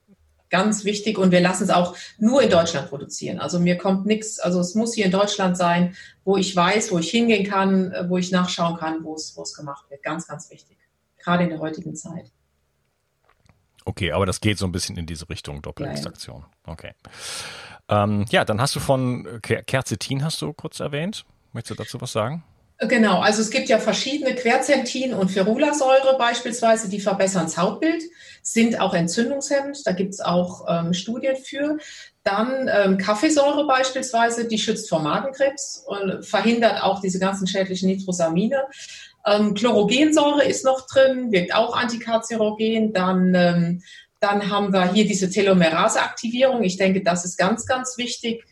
ganz 0.50 0.84
wichtig 0.84 1.18
und 1.18 1.30
wir 1.30 1.40
lassen 1.40 1.64
es 1.64 1.70
auch 1.70 1.96
nur 2.18 2.42
in 2.42 2.50
Deutschland 2.50 2.88
produzieren. 2.88 3.38
Also 3.38 3.58
mir 3.58 3.76
kommt 3.76 4.06
nichts, 4.06 4.38
also 4.38 4.60
es 4.60 4.74
muss 4.74 4.94
hier 4.94 5.06
in 5.06 5.10
Deutschland 5.10 5.56
sein, 5.56 5.96
wo 6.24 6.36
ich 6.36 6.54
weiß, 6.54 6.92
wo 6.92 6.98
ich 6.98 7.10
hingehen 7.10 7.46
kann, 7.46 7.92
äh, 7.92 8.08
wo 8.08 8.18
ich 8.18 8.30
nachschauen 8.30 8.76
kann, 8.76 9.04
wo 9.04 9.14
es, 9.14 9.36
wo 9.36 9.42
es 9.42 9.54
gemacht 9.54 9.90
wird. 9.90 10.02
Ganz, 10.02 10.26
ganz 10.26 10.50
wichtig. 10.50 10.76
Gerade 11.18 11.44
in 11.44 11.50
der 11.50 11.58
heutigen 11.58 11.94
Zeit. 11.94 12.30
Okay, 13.84 14.12
aber 14.12 14.26
das 14.26 14.40
geht 14.40 14.58
so 14.58 14.66
ein 14.66 14.72
bisschen 14.72 14.96
in 14.96 15.06
diese 15.06 15.28
Richtung 15.28 15.62
Doppelextraktion. 15.62 16.40
Ja, 16.40 16.48
ja. 16.66 16.72
Okay. 16.72 16.92
Ähm, 17.88 18.24
ja, 18.30 18.44
dann 18.44 18.60
hast 18.60 18.74
du 18.74 18.80
von 18.80 19.40
Quercetin 19.42 20.24
hast 20.24 20.42
du 20.42 20.52
kurz 20.52 20.80
erwähnt. 20.80 21.24
Möchtest 21.52 21.78
du 21.78 21.82
dazu 21.82 22.00
was 22.00 22.12
sagen? 22.12 22.42
Genau, 22.78 23.20
also 23.20 23.40
es 23.40 23.50
gibt 23.50 23.70
ja 23.70 23.78
verschiedene 23.78 24.34
Quercetin 24.34 25.14
und 25.14 25.30
Ferulasäure 25.30 26.18
beispielsweise, 26.18 26.90
die 26.90 27.00
verbessern 27.00 27.44
das 27.44 27.56
Hautbild, 27.56 28.02
sind 28.42 28.78
auch 28.78 28.92
entzündungshemmend, 28.92 29.78
da 29.86 29.92
gibt 29.92 30.12
es 30.12 30.20
auch 30.20 30.66
ähm, 30.68 30.92
Studien 30.92 31.36
für. 31.36 31.78
Dann 32.22 32.68
ähm, 32.70 32.98
Kaffeesäure 32.98 33.66
beispielsweise, 33.66 34.46
die 34.46 34.58
schützt 34.58 34.90
vor 34.90 35.00
Magenkrebs 35.00 35.86
und 35.86 36.26
verhindert 36.26 36.82
auch 36.82 37.00
diese 37.00 37.18
ganzen 37.18 37.46
schädlichen 37.46 37.88
Nitrosamine. 37.88 38.64
Ähm, 39.24 39.54
Chlorogensäure 39.54 40.44
ist 40.44 40.64
noch 40.64 40.86
drin, 40.86 41.32
wirkt 41.32 41.54
auch 41.54 41.74
antikarzirogen. 41.74 42.92
Dann, 42.92 43.34
ähm, 43.34 43.82
dann 44.20 44.50
haben 44.50 44.72
wir 44.72 44.92
hier 44.92 45.06
diese 45.06 45.30
Telomerase-Aktivierung. 45.30 46.62
Ich 46.62 46.76
denke, 46.76 47.02
das 47.02 47.24
ist 47.24 47.38
ganz, 47.38 47.64
ganz 47.64 47.96
wichtig. 47.96 48.44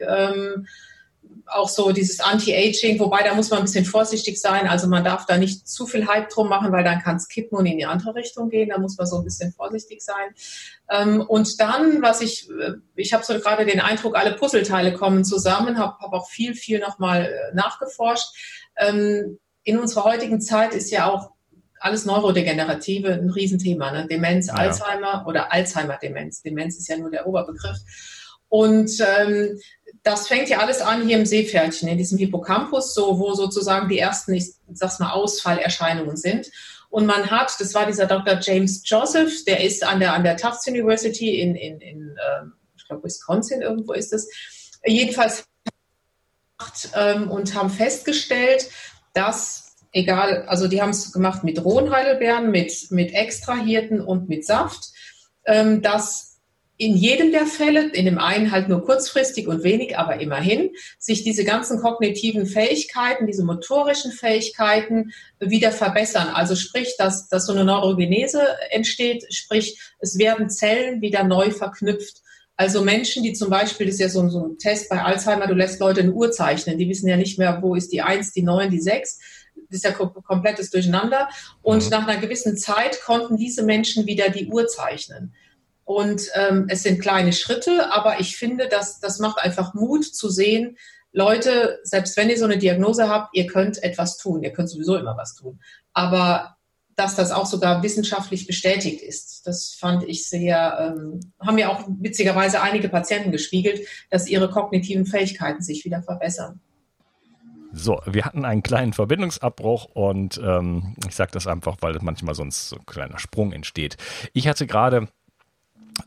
Auch 1.47 1.69
so 1.69 1.93
dieses 1.93 2.21
Anti-Aging, 2.21 2.99
wobei 2.99 3.23
da 3.23 3.35
muss 3.35 3.51
man 3.51 3.61
ein 3.61 3.65
bisschen 3.65 3.85
vorsichtig 3.85 4.41
sein. 4.41 4.67
Also 4.67 4.89
man 4.89 5.05
darf 5.05 5.27
da 5.27 5.37
nicht 5.37 5.69
zu 5.69 5.87
viel 5.87 6.07
Hype 6.07 6.31
drum 6.31 6.49
machen, 6.49 6.73
weil 6.73 6.85
dann 6.85 7.03
kann 7.03 7.17
es 7.17 7.29
kippen 7.29 7.59
und 7.59 7.67
in 7.67 7.79
die 7.79 7.87
andere 7.87 8.15
Richtung 8.15 8.49
gehen. 8.49 8.71
Da 8.71 8.79
muss 8.79 8.97
man 8.97 9.07
so 9.07 9.19
ein 9.19 9.25
bisschen 9.25 9.53
vorsichtig 9.53 10.03
sein. 10.03 10.35
Ähm, 10.91 11.21
und 11.21 11.61
dann, 11.61 12.03
was 12.03 12.21
ich, 12.21 12.49
äh, 12.51 12.73
ich 12.95 13.13
habe 13.13 13.25
so 13.25 13.35
gerade 13.39 13.67
den 13.67 13.81
Eindruck, 13.81 14.17
alle 14.17 14.35
Puzzleteile 14.35 14.95
kommen 14.95 15.25
zusammen, 15.25 15.79
habe 15.79 15.99
hab 15.99 16.13
auch 16.13 16.29
viel, 16.29 16.55
viel 16.55 16.81
nochmal 16.81 17.27
äh, 17.27 17.55
nachgeforscht. 17.55 18.29
Ähm, 18.77 19.39
in 19.65 19.79
unserer 19.79 20.05
heutigen 20.05 20.41
Zeit 20.41 20.75
ist 20.75 20.91
ja 20.91 21.11
auch 21.11 21.31
alles 21.85 22.07
Neurodegenerative 22.07 23.13
ein 23.13 23.29
Riesenthema. 23.29 23.93
Ne? 23.93 24.07
Demenz, 24.09 24.47
ja. 24.47 24.55
Alzheimer 24.55 25.25
oder 25.27 25.53
Alzheimer-Demenz. 25.53 26.43
Demenz 26.43 26.79
ist 26.79 26.89
ja 26.89 26.97
nur 26.97 27.11
der 27.11 27.27
Oberbegriff. 27.27 27.79
Und 28.49 28.91
ähm, 29.01 29.59
das 30.05 30.29
fängt 30.29 30.51
ja 30.51 30.59
alles 30.59 30.83
an 30.83 31.07
hier 31.07 31.17
im 31.17 31.27
Seepferdchen, 31.27 31.89
in 31.89 31.97
diesem 31.97 32.19
Hippocampus, 32.19 32.95
so, 32.95 33.19
wo 33.19 33.33
sozusagen 33.33 33.89
die 33.89 33.99
ersten, 33.99 34.35
ich 34.35 34.53
sag's 34.73 34.99
mal, 34.99 35.11
Ausfallerscheinungen 35.13 36.17
sind. 36.17 36.51
Und 36.91 37.07
man 37.07 37.31
hat, 37.31 37.59
das 37.59 37.75
war 37.75 37.87
dieser 37.87 38.07
Dr. 38.07 38.39
James 38.41 38.83
Joseph, 38.85 39.45
der 39.47 39.65
ist 39.65 39.83
an 39.83 40.01
der, 40.01 40.13
an 40.13 40.23
der 40.23 40.37
Tufts 40.37 40.69
University 40.69 41.41
in, 41.41 41.57
in, 41.57 41.81
in 41.81 42.11
äh, 42.11 42.45
ich 42.77 42.87
glaube, 42.87 43.05
Wisconsin 43.05 43.63
irgendwo 43.63 43.95
ist 43.95 44.13
es. 44.13 44.29
Jedenfalls 44.85 45.47
ähm, 46.95 47.31
und 47.31 47.55
haben 47.55 47.71
festgestellt, 47.71 48.69
dass, 49.15 49.75
egal, 49.93 50.45
also 50.47 50.69
die 50.69 50.83
haben 50.83 50.91
es 50.91 51.13
gemacht 51.13 51.45
mit 51.45 51.65
rohen 51.65 51.91
Heidelbeeren, 51.91 52.51
mit, 52.51 52.91
mit 52.91 53.15
extrahierten 53.15 54.03
und 54.03 54.29
mit 54.29 54.45
Saft, 54.45 54.91
ähm, 55.47 55.81
dass 55.81 56.34
in 56.77 56.97
jedem 56.97 57.31
der 57.31 57.47
Fälle, 57.47 57.91
in 57.93 58.05
dem 58.05 58.19
einen 58.19 58.51
halt 58.51 58.69
nur 58.69 58.85
kurzfristig 58.85 59.47
und 59.47 59.63
wenig, 59.63 59.97
aber 59.97 60.21
immerhin, 60.21 60.71
sich 60.99 61.23
diese 61.23 61.45
ganzen 61.45 61.81
kognitiven 61.81 62.47
Fähigkeiten, 62.47 63.27
diese 63.27 63.45
motorischen 63.45 64.11
Fähigkeiten 64.11 65.13
wieder 65.39 65.71
verbessern. 65.71 66.29
Also 66.29 66.57
sprich, 66.57 66.97
dass, 66.99 67.29
dass 67.29 67.47
so 67.47 67.53
eine 67.53 67.65
Neurogenese 67.65 68.43
entsteht, 68.71 69.25
sprich, 69.33 69.81
es 70.01 70.19
werden 70.19 70.51
Zellen 70.51 71.01
wieder 71.01 71.23
neu 71.23 71.53
verknüpft. 71.53 72.23
Also 72.57 72.83
Menschen, 72.83 73.23
die 73.23 73.33
zum 73.33 73.51
Beispiel, 73.51 73.87
das 73.87 73.95
ist 73.95 74.01
ja 74.01 74.09
so, 74.09 74.29
so 74.29 74.47
ein 74.47 74.59
Test 74.59 74.89
bei 74.89 75.01
Alzheimer, 75.01 75.47
du 75.47 75.55
lässt 75.55 75.81
Leute 75.81 76.01
eine 76.01 76.13
Uhr 76.13 76.33
zeichnen, 76.33 76.79
die 76.79 76.89
wissen 76.89 77.09
ja 77.09 77.17
nicht 77.17 77.39
mehr, 77.39 77.61
wo 77.63 77.75
ist 77.77 77.93
die 77.93 78.03
Eins, 78.03 78.33
die 78.33 78.43
Neun, 78.43 78.71
die 78.71 78.81
Sechs. 78.81 79.21
Das 79.69 79.79
ist 79.79 79.85
ja 79.85 79.93
komplettes 79.93 80.71
Durcheinander. 80.71 81.29
Und 81.63 81.85
mhm. 81.85 81.91
nach 81.91 82.07
einer 82.07 82.21
gewissen 82.21 82.57
Zeit 82.57 83.01
konnten 83.03 83.37
diese 83.37 83.63
Menschen 83.63 84.07
wieder 84.07 84.29
die 84.29 84.47
Uhr 84.47 84.67
zeichnen. 84.67 85.35
Und 85.85 86.31
ähm, 86.35 86.67
es 86.69 86.83
sind 86.83 87.01
kleine 87.01 87.33
Schritte, 87.33 87.93
aber 87.93 88.21
ich 88.21 88.37
finde, 88.37 88.69
dass 88.69 89.01
das 89.01 89.19
macht 89.19 89.39
einfach 89.39 89.75
Mut 89.75 90.05
zu 90.05 90.31
sehen, 90.31 90.79
Leute, 91.13 91.79
selbst 91.85 92.17
wenn 92.17 92.29
ihr 92.29 92.37
so 92.37 92.45
eine 92.45 92.59
Diagnose 92.59 93.09
habt, 93.09 93.37
ihr 93.37 93.47
könnt 93.47 93.81
etwas 93.83 94.17
tun. 94.19 94.43
Ihr 94.43 94.53
könnt 94.53 94.69
sowieso 94.69 94.97
immer 94.97 95.17
was 95.17 95.37
tun. 95.37 95.61
Aber 95.93 96.57
dass 96.97 97.15
das 97.15 97.31
auch 97.31 97.47
sogar 97.47 97.83
wissenschaftlich 97.83 98.47
bestätigt 98.47 99.01
ist, 99.01 99.47
das 99.47 99.77
fand 99.79 100.05
ich 100.05 100.29
sehr, 100.29 100.95
ähm, 100.97 101.21
haben 101.41 101.59
ja 101.59 101.69
auch 101.69 101.85
witzigerweise 102.01 102.63
einige 102.63 102.89
Patienten 102.89 103.31
gespiegelt, 103.31 103.87
dass 104.11 104.29
ihre 104.29 104.51
kognitiven 104.51 105.07
Fähigkeiten 105.07 105.63
sich 105.63 105.85
wieder 105.85 106.03
verbessern. 106.03 106.61
So, 107.73 108.01
wir 108.07 108.25
hatten 108.25 108.45
einen 108.45 108.63
kleinen 108.63 108.93
Verbindungsabbruch 108.93 109.87
und 109.95 110.41
ähm, 110.43 110.97
ich 111.09 111.15
sage 111.17 111.33
das 111.33 111.49
einfach, 111.49 111.77
weil 111.81 111.99
manchmal 112.03 112.37
sonst 112.37 112.69
so 112.69 112.77
ein 112.77 112.87
kleiner 112.87 113.19
Sprung 113.19 113.53
entsteht. 113.53 113.97
Ich 114.33 114.47
hatte 114.47 114.67
gerade 114.67 115.09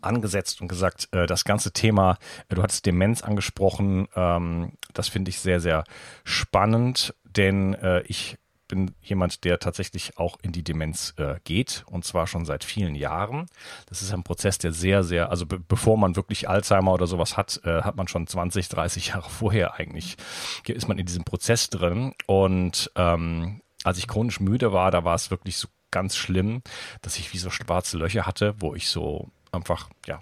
angesetzt 0.02 0.62
und 0.62 0.68
gesagt, 0.68 1.10
äh, 1.12 1.26
das 1.26 1.44
ganze 1.44 1.72
Thema, 1.72 2.18
äh, 2.50 2.56
du 2.56 2.64
hattest 2.64 2.86
Demenz 2.86 3.22
angesprochen, 3.22 4.08
ähm, 4.16 4.74
das 4.94 5.08
finde 5.08 5.30
ich 5.30 5.40
sehr, 5.40 5.60
sehr 5.60 5.84
spannend, 6.24 7.14
denn 7.24 7.74
äh, 7.76 8.02
ich 8.02 8.38
bin 8.68 8.94
jemand, 9.02 9.44
der 9.46 9.60
tatsächlich 9.60 10.18
auch 10.18 10.38
in 10.42 10.52
die 10.52 10.64
Demenz 10.64 11.14
äh, 11.18 11.36
geht 11.44 11.86
und 11.88 12.04
zwar 12.04 12.28
schon 12.28 12.46
seit 12.46 12.64
vielen 12.64 12.96
Jahren. 12.96 13.46
Das 13.88 14.02
ist 14.02 14.14
ein 14.14 14.24
Prozess, 14.24 14.58
der 14.58 14.74
sehr, 14.74 15.04
sehr, 15.04 15.30
also 15.30 15.46
be 15.46 15.60
bevor 15.60 15.98
man 15.98 16.16
wirklich 16.16 16.50
Alzheimer 16.50 16.94
oder 16.94 17.08
sowas 17.08 17.38
hat, 17.38 17.62
äh, 17.64 17.82
hat 17.84 17.96
man 17.96 18.08
schon 18.08 18.28
20, 18.28 18.68
30 18.70 19.08
Jahre 19.08 19.30
vorher 19.30 19.76
eigentlich, 19.76 20.18
ist 20.66 20.88
man 20.88 20.98
in 20.98 21.06
diesem 21.06 21.24
Prozess 21.24 21.70
drin 21.70 22.14
und 22.26 22.92
ähm, 22.96 23.62
als 23.84 23.98
ich 24.00 24.08
chronisch 24.08 24.40
müde 24.40 24.74
war, 24.74 24.92
da 24.92 25.04
war 25.06 25.16
es 25.16 25.32
wirklich 25.32 25.58
so 25.58 25.70
ganz 25.92 26.18
schlimm, 26.18 26.62
dass 27.02 27.18
ich 27.18 27.34
wie 27.34 27.38
so 27.38 27.50
schwarze 27.50 27.98
Löcher 27.98 28.26
hatte, 28.26 28.56
wo 28.60 28.76
ich 28.76 28.90
so 28.90 29.32
einfach, 29.52 29.90
ja, 30.06 30.22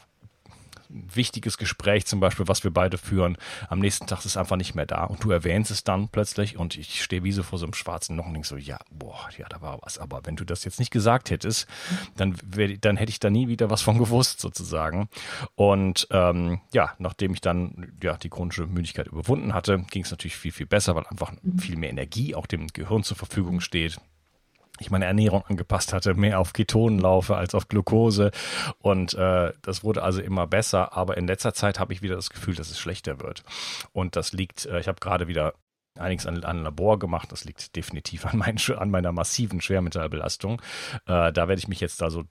ein 0.89 1.07
wichtiges 1.13 1.57
Gespräch 1.57 2.05
zum 2.05 2.19
Beispiel, 2.19 2.47
was 2.47 2.63
wir 2.63 2.71
beide 2.71 2.97
führen, 2.97 3.37
am 3.69 3.79
nächsten 3.79 4.07
Tag 4.07 4.19
ist 4.19 4.25
es 4.25 4.37
einfach 4.37 4.55
nicht 4.55 4.75
mehr 4.75 4.85
da 4.85 5.03
und 5.03 5.23
du 5.23 5.31
erwähnst 5.31 5.71
es 5.71 5.83
dann 5.83 6.09
plötzlich 6.09 6.57
und 6.57 6.77
ich 6.77 7.03
stehe 7.03 7.23
wie 7.23 7.31
so 7.31 7.43
vor 7.43 7.59
so 7.59 7.65
einem 7.65 7.73
schwarzen 7.73 8.15
Loch 8.17 8.25
und 8.25 8.33
denke 8.33 8.47
so, 8.47 8.57
ja, 8.57 8.77
boah, 8.91 9.29
ja, 9.37 9.47
da 9.49 9.61
war 9.61 9.79
was. 9.81 9.97
Aber 9.97 10.21
wenn 10.25 10.35
du 10.35 10.45
das 10.45 10.63
jetzt 10.63 10.79
nicht 10.79 10.91
gesagt 10.91 11.29
hättest, 11.29 11.67
dann, 12.15 12.35
wär, 12.43 12.77
dann 12.77 12.97
hätte 12.97 13.09
ich 13.09 13.19
da 13.19 13.29
nie 13.29 13.47
wieder 13.47 13.69
was 13.69 13.81
von 13.81 13.97
gewusst 14.05 14.39
sozusagen. 14.39 15.09
Und 15.55 16.07
ähm, 16.11 16.61
ja, 16.73 16.93
nachdem 16.99 17.33
ich 17.33 17.41
dann 17.41 17.93
ja 18.01 18.17
die 18.17 18.29
chronische 18.29 18.67
Müdigkeit 18.67 19.07
überwunden 19.07 19.53
hatte, 19.53 19.79
ging 19.91 20.03
es 20.03 20.11
natürlich 20.11 20.37
viel, 20.37 20.51
viel 20.51 20.67
besser, 20.67 20.95
weil 20.95 21.05
einfach 21.07 21.33
viel 21.57 21.77
mehr 21.77 21.89
Energie 21.89 22.35
auch 22.35 22.45
dem 22.45 22.67
Gehirn 22.67 23.03
zur 23.03 23.17
Verfügung 23.17 23.59
steht 23.59 23.99
ich 24.79 24.91
meine 24.91 25.05
Ernährung 25.05 25.43
angepasst 25.45 25.93
hatte, 25.93 26.13
mehr 26.15 26.39
auf 26.39 26.53
Ketonen 26.53 26.99
laufe 26.99 27.35
als 27.35 27.55
auf 27.55 27.67
Glucose. 27.67 28.31
Und 28.79 29.13
äh, 29.13 29.53
das 29.61 29.83
wurde 29.83 30.03
also 30.03 30.21
immer 30.21 30.47
besser. 30.47 30.95
Aber 30.97 31.17
in 31.17 31.27
letzter 31.27 31.53
Zeit 31.53 31.79
habe 31.79 31.93
ich 31.93 32.01
wieder 32.01 32.15
das 32.15 32.29
Gefühl, 32.29 32.55
dass 32.55 32.69
es 32.69 32.79
schlechter 32.79 33.21
wird. 33.21 33.43
Und 33.93 34.15
das 34.15 34.33
liegt, 34.33 34.65
äh, 34.65 34.79
ich 34.79 34.87
habe 34.87 34.99
gerade 34.99 35.27
wieder 35.27 35.53
einiges 35.97 36.25
an, 36.25 36.43
an 36.43 36.63
Labor 36.63 36.99
gemacht. 36.99 37.31
Das 37.31 37.45
liegt 37.45 37.75
definitiv 37.75 38.25
an, 38.25 38.37
mein, 38.37 38.57
an 38.77 38.89
meiner 38.89 39.11
massiven 39.11 39.61
Schwermetallbelastung. 39.61 40.61
Äh, 41.05 41.31
da 41.31 41.47
werde 41.47 41.59
ich 41.59 41.67
mich 41.67 41.79
jetzt 41.79 42.01
da 42.01 42.09
so 42.09 42.25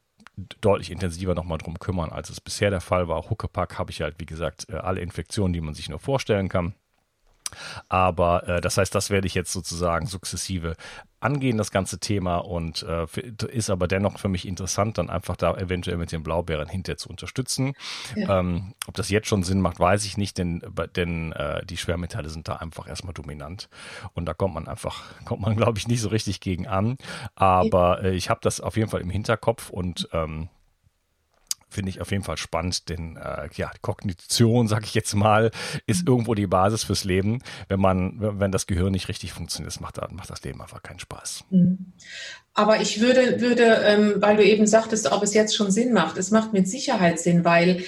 deutlich 0.60 0.90
intensiver 0.90 1.34
nochmal 1.34 1.58
drum 1.58 1.78
kümmern, 1.78 2.10
als 2.10 2.28
es 2.28 2.40
bisher 2.40 2.70
der 2.70 2.80
Fall 2.80 3.08
war. 3.08 3.30
Huckepack 3.30 3.78
habe 3.78 3.90
ich 3.90 4.02
halt, 4.02 4.16
wie 4.18 4.26
gesagt, 4.26 4.66
äh, 4.68 4.76
alle 4.76 5.00
Infektionen, 5.00 5.52
die 5.52 5.60
man 5.60 5.74
sich 5.74 5.88
nur 5.88 6.00
vorstellen 6.00 6.48
kann. 6.48 6.74
Aber 7.88 8.48
äh, 8.48 8.60
das 8.60 8.76
heißt, 8.76 8.94
das 8.94 9.10
werde 9.10 9.26
ich 9.26 9.34
jetzt 9.34 9.52
sozusagen 9.52 10.06
sukzessive 10.06 10.76
angehen, 11.24 11.56
das 11.56 11.70
ganze 11.70 11.98
Thema. 11.98 12.36
Und 12.36 12.82
äh, 12.82 13.06
ist 13.48 13.70
aber 13.70 13.88
dennoch 13.88 14.18
für 14.18 14.28
mich 14.28 14.46
interessant, 14.46 14.98
dann 14.98 15.10
einfach 15.10 15.36
da 15.36 15.56
eventuell 15.56 15.96
mit 15.96 16.12
den 16.12 16.22
Blaubeeren 16.22 16.68
hinterher 16.68 16.98
zu 16.98 17.08
unterstützen. 17.08 17.72
Ja. 18.14 18.40
Ähm, 18.40 18.74
ob 18.86 18.94
das 18.94 19.08
jetzt 19.08 19.28
schon 19.28 19.42
Sinn 19.42 19.60
macht, 19.60 19.80
weiß 19.80 20.04
ich 20.04 20.16
nicht, 20.16 20.38
denn, 20.38 20.62
denn 20.94 21.32
äh, 21.32 21.64
die 21.64 21.76
Schwermetalle 21.76 22.28
sind 22.28 22.46
da 22.46 22.56
einfach 22.56 22.86
erstmal 22.86 23.14
dominant. 23.14 23.68
Und 24.12 24.26
da 24.26 24.34
kommt 24.34 24.54
man 24.54 24.68
einfach, 24.68 25.02
kommt 25.24 25.42
man, 25.42 25.56
glaube 25.56 25.78
ich, 25.78 25.88
nicht 25.88 26.00
so 26.00 26.08
richtig 26.08 26.40
gegen 26.40 26.66
an. 26.66 26.98
Aber 27.34 28.04
äh, 28.04 28.14
ich 28.14 28.30
habe 28.30 28.40
das 28.42 28.60
auf 28.60 28.76
jeden 28.76 28.90
Fall 28.90 29.00
im 29.00 29.10
Hinterkopf 29.10 29.70
und 29.70 30.08
ähm, 30.12 30.48
finde 31.74 31.90
ich 31.90 32.00
auf 32.00 32.10
jeden 32.10 32.22
Fall 32.22 32.36
spannend, 32.36 32.88
denn 32.88 33.16
äh, 33.16 33.48
ja, 33.54 33.70
Kognition, 33.82 34.68
sage 34.68 34.84
ich 34.84 34.94
jetzt 34.94 35.14
mal, 35.14 35.50
ist 35.86 36.02
mhm. 36.02 36.08
irgendwo 36.08 36.34
die 36.34 36.46
Basis 36.46 36.84
fürs 36.84 37.04
Leben. 37.04 37.42
Wenn 37.68 37.80
man, 37.80 38.16
wenn 38.40 38.52
das 38.52 38.66
Gehirn 38.66 38.92
nicht 38.92 39.08
richtig 39.08 39.32
funktioniert, 39.32 39.80
macht, 39.80 39.98
macht 40.12 40.30
das 40.30 40.42
Leben 40.42 40.62
einfach 40.62 40.82
keinen 40.82 41.00
Spaß. 41.00 41.44
Mhm. 41.50 41.92
Aber 42.54 42.80
ich 42.80 43.00
würde, 43.00 43.40
würde 43.40 43.64
ähm, 43.84 44.14
weil 44.18 44.36
du 44.36 44.44
eben 44.44 44.66
sagtest, 44.66 45.10
ob 45.10 45.22
es 45.22 45.34
jetzt 45.34 45.56
schon 45.56 45.70
Sinn 45.70 45.92
macht, 45.92 46.16
es 46.16 46.30
macht 46.30 46.52
mit 46.52 46.68
Sicherheit 46.68 47.18
Sinn, 47.18 47.44
weil 47.44 47.84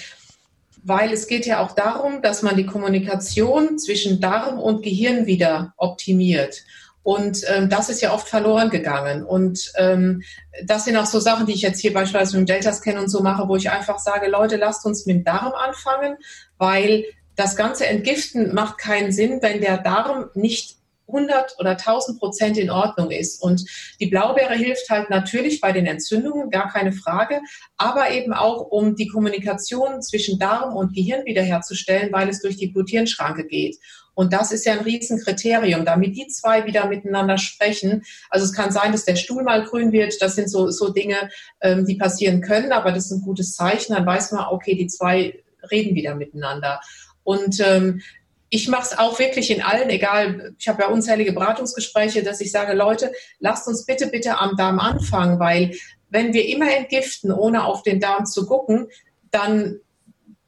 weil 0.88 1.12
es 1.12 1.26
geht 1.26 1.46
ja 1.46 1.58
auch 1.58 1.72
darum, 1.72 2.22
dass 2.22 2.42
man 2.42 2.56
die 2.56 2.64
Kommunikation 2.64 3.76
zwischen 3.76 4.20
Darm 4.20 4.60
und 4.60 4.84
Gehirn 4.84 5.26
wieder 5.26 5.74
optimiert. 5.76 6.62
Und 7.06 7.42
ähm, 7.46 7.70
das 7.70 7.88
ist 7.88 8.02
ja 8.02 8.12
oft 8.12 8.26
verloren 8.26 8.68
gegangen. 8.68 9.24
Und 9.24 9.70
ähm, 9.76 10.24
das 10.64 10.86
sind 10.86 10.96
auch 10.96 11.06
so 11.06 11.20
Sachen, 11.20 11.46
die 11.46 11.52
ich 11.52 11.62
jetzt 11.62 11.78
hier 11.78 11.92
beispielsweise 11.92 12.36
mit 12.36 12.48
dem 12.48 12.52
Delta-Scan 12.52 12.98
und 12.98 13.08
so 13.08 13.22
mache, 13.22 13.46
wo 13.46 13.54
ich 13.54 13.70
einfach 13.70 14.00
sage, 14.00 14.28
Leute, 14.28 14.56
lasst 14.56 14.84
uns 14.84 15.06
mit 15.06 15.18
dem 15.18 15.24
Darm 15.24 15.52
anfangen, 15.52 16.16
weil 16.58 17.04
das 17.36 17.54
ganze 17.54 17.86
Entgiften 17.86 18.52
macht 18.52 18.78
keinen 18.78 19.12
Sinn, 19.12 19.38
wenn 19.40 19.60
der 19.60 19.78
Darm 19.78 20.30
nicht 20.34 20.78
100 21.06 21.60
oder 21.60 21.70
1000 21.78 22.18
Prozent 22.18 22.58
in 22.58 22.70
Ordnung 22.70 23.12
ist. 23.12 23.40
Und 23.40 23.64
die 24.00 24.08
Blaubeere 24.08 24.54
hilft 24.54 24.90
halt 24.90 25.08
natürlich 25.08 25.60
bei 25.60 25.70
den 25.70 25.86
Entzündungen, 25.86 26.50
gar 26.50 26.72
keine 26.72 26.90
Frage, 26.90 27.38
aber 27.76 28.10
eben 28.10 28.32
auch, 28.32 28.62
um 28.62 28.96
die 28.96 29.06
Kommunikation 29.06 30.02
zwischen 30.02 30.40
Darm 30.40 30.74
und 30.74 30.92
Gehirn 30.92 31.24
wiederherzustellen, 31.24 32.12
weil 32.12 32.28
es 32.28 32.42
durch 32.42 32.56
die 32.56 32.66
Blut-Hirn-Schranke 32.66 33.46
geht. 33.46 33.76
Und 34.16 34.32
das 34.32 34.50
ist 34.50 34.64
ja 34.64 34.72
ein 34.72 34.80
Riesenkriterium, 34.80 35.84
damit 35.84 36.16
die 36.16 36.26
zwei 36.28 36.64
wieder 36.64 36.86
miteinander 36.86 37.36
sprechen. 37.36 38.02
Also 38.30 38.46
es 38.46 38.54
kann 38.54 38.72
sein, 38.72 38.92
dass 38.92 39.04
der 39.04 39.14
Stuhl 39.14 39.42
mal 39.42 39.62
grün 39.64 39.92
wird. 39.92 40.20
Das 40.22 40.34
sind 40.34 40.50
so, 40.50 40.70
so 40.70 40.88
Dinge, 40.88 41.28
ähm, 41.60 41.84
die 41.84 41.96
passieren 41.96 42.40
können, 42.40 42.72
aber 42.72 42.92
das 42.92 43.06
ist 43.06 43.10
ein 43.12 43.20
gutes 43.20 43.54
Zeichen. 43.54 43.92
Dann 43.92 44.06
weiß 44.06 44.32
man, 44.32 44.46
okay, 44.50 44.74
die 44.74 44.86
zwei 44.86 45.44
reden 45.70 45.94
wieder 45.94 46.14
miteinander. 46.14 46.80
Und 47.24 47.60
ähm, 47.60 48.00
ich 48.48 48.68
mache 48.68 48.88
es 48.90 48.98
auch 48.98 49.18
wirklich 49.18 49.50
in 49.50 49.60
allen, 49.60 49.90
egal, 49.90 50.54
ich 50.58 50.66
habe 50.66 50.82
ja 50.82 50.88
unzählige 50.88 51.32
Beratungsgespräche, 51.32 52.22
dass 52.22 52.40
ich 52.40 52.50
sage, 52.50 52.72
Leute, 52.72 53.12
lasst 53.38 53.68
uns 53.68 53.84
bitte, 53.84 54.06
bitte 54.06 54.38
am 54.38 54.56
Darm 54.56 54.78
anfangen, 54.78 55.38
weil 55.38 55.76
wenn 56.08 56.32
wir 56.32 56.48
immer 56.48 56.74
entgiften, 56.74 57.32
ohne 57.32 57.64
auf 57.64 57.82
den 57.82 58.00
Darm 58.00 58.24
zu 58.24 58.46
gucken, 58.46 58.88
dann 59.30 59.80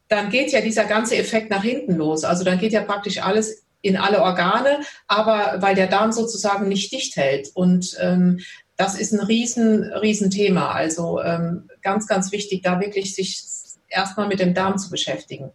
dann 0.08 0.30
geht 0.30 0.52
ja 0.52 0.60
dieser 0.60 0.84
ganze 0.84 1.16
Effekt 1.16 1.50
nach 1.50 1.62
hinten 1.62 1.96
los. 1.96 2.24
Also 2.24 2.44
dann 2.44 2.58
geht 2.58 2.72
ja 2.72 2.82
praktisch 2.82 3.22
alles 3.22 3.64
in 3.80 3.96
alle 3.96 4.22
Organe, 4.22 4.80
aber 5.06 5.62
weil 5.62 5.74
der 5.74 5.86
Darm 5.86 6.12
sozusagen 6.12 6.68
nicht 6.68 6.92
dicht 6.92 7.16
hält. 7.16 7.50
Und 7.54 7.96
ähm, 8.00 8.40
das 8.76 8.98
ist 8.98 9.12
ein 9.12 9.20
riesen, 9.20 9.84
riesen 9.84 10.30
Thema. 10.30 10.72
Also 10.72 11.20
ähm, 11.20 11.68
ganz, 11.82 12.06
ganz 12.06 12.32
wichtig, 12.32 12.62
da 12.62 12.80
wirklich 12.80 13.14
sich 13.14 13.42
erstmal 13.88 14.28
mit 14.28 14.40
dem 14.40 14.54
Darm 14.54 14.78
zu 14.78 14.90
beschäftigen. 14.90 15.52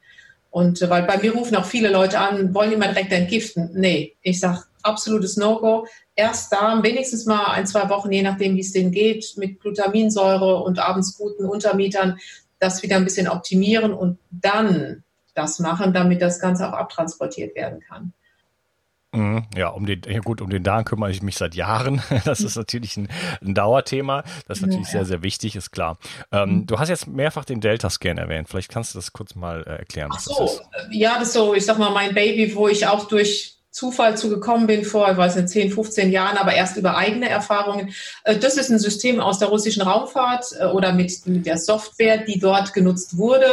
Und 0.50 0.82
äh, 0.82 0.90
weil 0.90 1.04
bei 1.04 1.18
mir 1.18 1.34
rufen 1.34 1.56
auch 1.56 1.66
viele 1.66 1.90
Leute 1.90 2.20
an, 2.20 2.54
wollen 2.54 2.70
die 2.70 2.78
mal 2.78 2.94
direkt 2.94 3.12
entgiften? 3.12 3.72
Nee, 3.74 4.16
ich 4.22 4.40
sage 4.40 4.64
absolutes 4.84 5.38
No-Go. 5.38 5.88
Erst 6.16 6.54
Darm, 6.54 6.84
wenigstens 6.84 7.26
mal 7.26 7.46
ein, 7.46 7.66
zwei 7.66 7.90
Wochen, 7.90 8.12
je 8.12 8.22
nachdem, 8.22 8.56
wie 8.56 8.62
es 8.62 8.72
denen 8.72 8.92
geht, 8.92 9.34
mit 9.38 9.60
Glutaminsäure 9.60 10.58
und 10.64 10.80
abends 10.80 11.18
guten 11.18 11.46
Untermietern, 11.46 12.20
das 12.64 12.82
wieder 12.82 12.96
ein 12.96 13.04
bisschen 13.04 13.28
optimieren 13.28 13.94
und 13.94 14.18
dann 14.32 15.04
das 15.36 15.60
machen, 15.60 15.94
damit 15.94 16.22
das 16.22 16.40
Ganze 16.40 16.68
auch 16.68 16.74
abtransportiert 16.74 17.56
werden 17.56 17.80
kann. 17.82 18.14
Mhm, 19.14 19.46
ja, 19.56 19.68
um 19.68 19.86
den, 19.86 20.02
ja 20.08 20.20
gut, 20.22 20.42
um 20.42 20.50
den 20.50 20.64
Darm 20.64 20.86
kümmere 20.86 21.12
ich 21.12 21.22
mich 21.22 21.38
seit 21.38 21.54
Jahren. 21.54 22.02
Das 22.26 22.40
ist 22.42 22.56
natürlich 22.56 22.98
ein, 22.98 23.10
ein 23.42 23.54
Dauerthema. 23.54 24.24
Das 24.48 24.58
ist 24.58 24.66
natürlich 24.66 24.88
ja, 24.88 24.92
sehr, 24.92 25.06
sehr 25.06 25.24
wichtig, 25.24 25.56
ist 25.56 25.72
klar. 25.72 25.98
Ähm, 26.32 26.50
mhm. 26.50 26.66
Du 26.66 26.80
hast 26.80 26.90
jetzt 26.90 27.08
mehrfach 27.08 27.46
den 27.46 27.62
Delta-Scan 27.62 28.18
erwähnt. 28.18 28.50
Vielleicht 28.50 28.70
kannst 28.70 28.94
du 28.94 28.98
das 28.98 29.14
kurz 29.14 29.36
mal 29.36 29.64
äh, 29.64 29.78
erklären. 29.78 30.10
Ach 30.12 30.20
so, 30.20 30.46
das 30.46 30.88
ja, 30.92 31.20
das 31.20 31.28
ist 31.28 31.34
so, 31.34 31.54
ich 31.54 31.66
sag 31.66 31.78
mal, 31.78 31.92
mein 31.92 32.16
Baby, 32.16 32.56
wo 32.56 32.68
ich 32.68 32.88
auch 32.88 33.08
durch 33.08 33.60
Zufall 33.74 34.16
zugekommen 34.16 34.68
bin 34.68 34.86
vor, 34.86 35.12
ich 35.12 35.18
weiß 35.18 35.36
nicht, 35.36 35.50
10, 35.50 35.72
15 35.72 36.12
Jahren, 36.12 36.38
aber 36.38 36.54
erst 36.54 36.78
über 36.78 36.96
eigene 36.96 37.28
Erfahrungen. 37.28 37.92
Äh, 38.24 38.38
das 38.38 38.56
ist 38.56 38.70
ein 38.70 38.78
System 38.78 39.20
aus 39.20 39.40
der 39.40 39.48
russischen 39.48 39.82
Raumfahrt 39.82 40.46
äh, 40.60 40.66
oder 40.66 40.94
mit, 40.94 41.26
mit 41.26 41.48
der 41.48 41.58
Software, 41.58 42.20
die 42.20 42.40
dort 42.40 42.74
genutzt 42.74 43.18
wurde, 43.18 43.48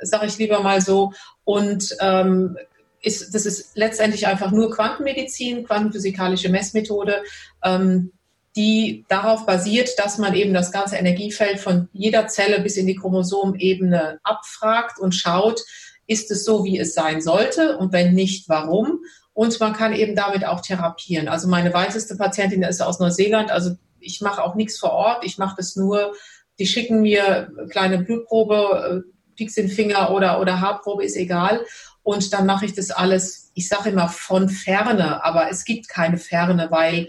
sage 0.00 0.26
ich 0.26 0.36
lieber 0.36 0.60
mal 0.60 0.82
so. 0.82 1.14
Und 1.44 1.96
ähm, 2.00 2.58
ist, 3.00 3.34
das 3.34 3.46
ist 3.46 3.74
letztendlich 3.74 4.26
einfach 4.26 4.52
nur 4.52 4.70
Quantenmedizin, 4.70 5.64
quantenphysikalische 5.64 6.50
Messmethode, 6.50 7.22
ähm, 7.64 8.12
die 8.54 9.06
darauf 9.08 9.46
basiert, 9.46 9.98
dass 9.98 10.18
man 10.18 10.34
eben 10.34 10.52
das 10.52 10.70
ganze 10.70 10.96
Energiefeld 10.96 11.58
von 11.58 11.88
jeder 11.94 12.28
Zelle 12.28 12.60
bis 12.60 12.76
in 12.76 12.86
die 12.86 12.96
Chromosomebene 12.96 14.20
abfragt 14.22 15.00
und 15.00 15.14
schaut, 15.14 15.62
ist 16.06 16.30
es 16.30 16.44
so, 16.44 16.62
wie 16.62 16.78
es 16.78 16.92
sein 16.92 17.22
sollte 17.22 17.78
und 17.78 17.94
wenn 17.94 18.12
nicht, 18.12 18.50
warum? 18.50 19.00
Und 19.34 19.58
man 19.60 19.72
kann 19.72 19.94
eben 19.94 20.14
damit 20.14 20.44
auch 20.44 20.60
therapieren. 20.60 21.28
Also 21.28 21.48
meine 21.48 21.72
weiteste 21.72 22.16
Patientin 22.16 22.62
ist 22.62 22.82
aus 22.82 23.00
Neuseeland. 23.00 23.50
Also 23.50 23.76
ich 23.98 24.20
mache 24.20 24.42
auch 24.42 24.54
nichts 24.54 24.78
vor 24.78 24.92
Ort. 24.92 25.24
Ich 25.24 25.38
mache 25.38 25.56
das 25.56 25.76
nur, 25.76 26.14
die 26.58 26.66
schicken 26.66 27.00
mir 27.00 27.50
kleine 27.70 27.98
Blutprobe, 27.98 29.04
äh, 29.06 29.34
Pix 29.36 29.56
in 29.56 29.68
Finger 29.68 30.10
oder, 30.10 30.40
oder 30.40 30.60
Haarprobe, 30.60 31.04
ist 31.04 31.16
egal. 31.16 31.64
Und 32.02 32.32
dann 32.32 32.46
mache 32.46 32.66
ich 32.66 32.74
das 32.74 32.90
alles, 32.90 33.50
ich 33.54 33.68
sage 33.68 33.90
immer 33.90 34.08
von 34.08 34.48
Ferne, 34.48 35.24
aber 35.24 35.50
es 35.50 35.64
gibt 35.64 35.88
keine 35.88 36.18
Ferne, 36.18 36.68
weil 36.70 37.08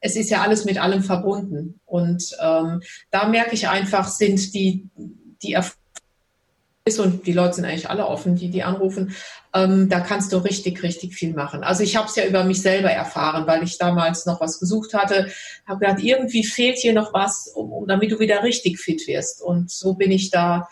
es 0.00 0.16
ist 0.16 0.30
ja 0.30 0.42
alles 0.42 0.64
mit 0.64 0.78
allem 0.78 1.02
verbunden. 1.02 1.80
Und 1.84 2.36
ähm, 2.40 2.82
da 3.10 3.26
merke 3.28 3.54
ich 3.54 3.68
einfach, 3.68 4.08
sind 4.08 4.54
die, 4.54 4.88
die 5.42 5.56
ist 6.84 7.00
und 7.00 7.26
die 7.26 7.32
Leute 7.32 7.54
sind 7.54 7.64
eigentlich 7.64 7.90
alle 7.90 8.06
offen, 8.06 8.36
die 8.36 8.48
die 8.48 8.62
anrufen, 8.62 9.14
ähm, 9.56 9.88
da 9.88 10.00
kannst 10.00 10.32
du 10.32 10.38
richtig, 10.38 10.82
richtig 10.82 11.14
viel 11.14 11.32
machen. 11.32 11.64
Also 11.64 11.82
ich 11.82 11.96
habe 11.96 12.08
es 12.08 12.16
ja 12.16 12.26
über 12.26 12.44
mich 12.44 12.60
selber 12.60 12.90
erfahren, 12.90 13.46
weil 13.46 13.62
ich 13.62 13.78
damals 13.78 14.26
noch 14.26 14.40
was 14.40 14.60
gesucht 14.60 14.92
hatte, 14.92 15.28
habe 15.66 15.80
gedacht, 15.80 16.02
irgendwie 16.02 16.44
fehlt 16.44 16.78
hier 16.78 16.92
noch 16.92 17.14
was, 17.14 17.48
um, 17.54 17.72
um, 17.72 17.86
damit 17.86 18.12
du 18.12 18.18
wieder 18.18 18.42
richtig 18.42 18.78
fit 18.78 19.06
wirst. 19.06 19.40
Und 19.40 19.70
so 19.70 19.94
bin 19.94 20.10
ich 20.10 20.30
da 20.30 20.68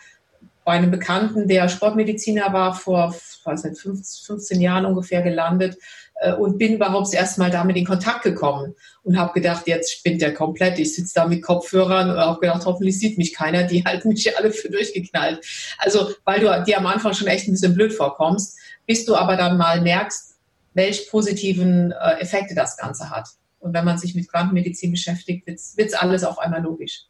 bei 0.64 0.72
einem 0.72 0.90
Bekannten, 0.90 1.46
der 1.46 1.68
Sportmediziner 1.68 2.52
war, 2.52 2.74
vor 2.74 3.14
weiß 3.44 3.64
nicht, 3.64 3.80
15 3.80 4.60
Jahren 4.60 4.86
ungefähr 4.86 5.22
gelandet 5.22 5.76
äh, 6.20 6.32
und 6.32 6.58
bin 6.58 6.74
überhaupt 6.74 7.12
erst 7.12 7.38
mal 7.38 7.50
damit 7.50 7.76
in 7.76 7.84
Kontakt 7.84 8.22
gekommen 8.22 8.74
und 9.02 9.18
habe 9.18 9.32
gedacht, 9.34 9.66
jetzt 9.66 9.92
spinnt 9.92 10.22
der 10.22 10.32
komplett. 10.32 10.78
Ich 10.78 10.94
sitze 10.94 11.12
da 11.14 11.26
mit 11.26 11.42
Kopfhörern 11.42 12.10
und 12.10 12.16
habe 12.16 12.40
gedacht, 12.40 12.64
hoffentlich 12.64 12.98
sieht 12.98 13.18
mich 13.18 13.34
keiner. 13.34 13.64
Die 13.64 13.84
halten 13.84 14.08
mich 14.08 14.36
alle 14.36 14.50
für 14.50 14.70
durchgeknallt. 14.70 15.44
Also, 15.78 16.10
weil 16.24 16.40
du 16.40 16.64
dir 16.66 16.78
am 16.78 16.86
Anfang 16.86 17.12
schon 17.12 17.28
echt 17.28 17.46
ein 17.46 17.52
bisschen 17.52 17.74
blöd 17.74 17.92
vorkommst, 17.92 18.58
bis 18.86 19.04
du 19.04 19.16
aber 19.16 19.36
dann 19.36 19.56
mal 19.56 19.80
merkst, 19.80 20.36
welche 20.74 21.08
positiven 21.10 21.92
äh, 21.92 22.20
Effekte 22.20 22.54
das 22.54 22.76
Ganze 22.76 23.10
hat. 23.10 23.28
Und 23.60 23.72
wenn 23.72 23.84
man 23.84 23.96
sich 23.96 24.14
mit 24.14 24.28
Quantenmedizin 24.30 24.90
beschäftigt, 24.90 25.46
wird 25.46 25.58
es 25.78 25.94
alles 25.94 26.24
auf 26.24 26.38
einmal 26.38 26.62
logisch. 26.62 27.06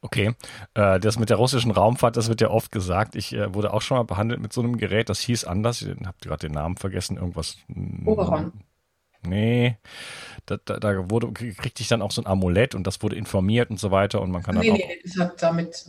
Okay, 0.00 0.34
äh, 0.74 1.00
das 1.00 1.18
mit 1.18 1.28
der 1.30 1.36
russischen 1.38 1.70
Raumfahrt, 1.70 2.16
das 2.16 2.28
wird 2.28 2.40
ja 2.40 2.50
oft 2.50 2.70
gesagt. 2.70 3.16
Ich 3.16 3.32
äh, 3.32 3.52
wurde 3.52 3.72
auch 3.72 3.82
schon 3.82 3.96
mal 3.96 4.04
behandelt 4.04 4.40
mit 4.40 4.52
so 4.52 4.60
einem 4.60 4.76
Gerät, 4.76 5.08
das 5.08 5.20
hieß 5.20 5.44
anders. 5.44 5.82
Ich 5.82 5.88
habe 5.88 6.16
gerade 6.20 6.46
den 6.46 6.52
Namen 6.52 6.76
vergessen, 6.76 7.16
irgendwas. 7.16 7.56
Oberon. 8.04 8.52
Nee, 9.26 9.76
da, 10.46 10.56
da, 10.64 10.78
da 10.78 11.10
wurde, 11.10 11.32
kriegte 11.32 11.82
ich 11.82 11.88
dann 11.88 12.02
auch 12.02 12.12
so 12.12 12.22
ein 12.22 12.26
Amulett 12.26 12.76
und 12.76 12.86
das 12.86 13.02
wurde 13.02 13.16
informiert 13.16 13.70
und 13.70 13.80
so 13.80 13.90
weiter 13.90 14.22
und 14.22 14.30
man 14.30 14.44
kann 14.44 14.56
nee, 14.56 14.68
dann 14.68 14.74
auch. 14.74 14.78
Nee, 14.78 15.00
das 15.04 15.18
hat 15.18 15.42
damit. 15.42 15.86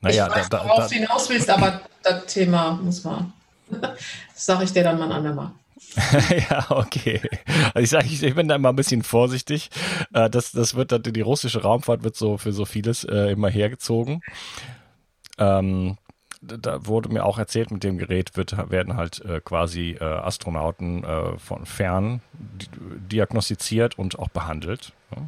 Naja, 0.00 0.28
ich 0.28 0.36
weiß, 0.36 0.48
da, 0.48 0.64
worauf 0.64 0.78
da, 0.78 0.88
du 0.88 0.94
hinaus 0.94 1.28
willst, 1.28 1.50
aber 1.50 1.80
das 2.02 2.26
Thema 2.26 2.72
muss 2.72 3.04
man. 3.04 3.32
Das 3.70 4.46
sage 4.46 4.64
ich 4.64 4.72
dir 4.72 4.84
dann 4.84 4.98
mal 4.98 5.06
ein 5.06 5.12
andermal. 5.12 5.50
ja, 6.50 6.66
okay. 6.70 7.20
Also 7.74 7.80
ich 7.80 7.90
sage, 7.90 8.06
ich, 8.06 8.22
ich, 8.22 8.34
bin 8.34 8.48
da 8.48 8.56
immer 8.56 8.70
ein 8.70 8.76
bisschen 8.76 9.02
vorsichtig. 9.02 9.70
Äh, 10.12 10.30
das, 10.30 10.52
das 10.52 10.74
wird 10.74 10.92
dann, 10.92 11.02
die 11.02 11.20
russische 11.20 11.62
Raumfahrt 11.62 12.04
wird 12.04 12.16
so 12.16 12.38
für 12.38 12.52
so 12.52 12.64
vieles 12.64 13.04
äh, 13.04 13.32
immer 13.32 13.48
hergezogen. 13.48 14.22
Ähm, 15.38 15.96
da 16.40 16.86
wurde 16.86 17.08
mir 17.08 17.24
auch 17.24 17.38
erzählt, 17.38 17.70
mit 17.70 17.82
dem 17.82 17.98
Gerät 17.98 18.36
wird, 18.36 18.70
werden 18.70 18.96
halt 18.96 19.24
äh, 19.24 19.40
quasi 19.40 19.96
äh, 20.00 20.04
Astronauten 20.04 21.02
äh, 21.02 21.38
von 21.38 21.66
fern 21.66 22.20
diagnostiziert 23.10 23.98
und 23.98 24.18
auch 24.18 24.28
behandelt. 24.28 24.92
Ja. 25.14 25.22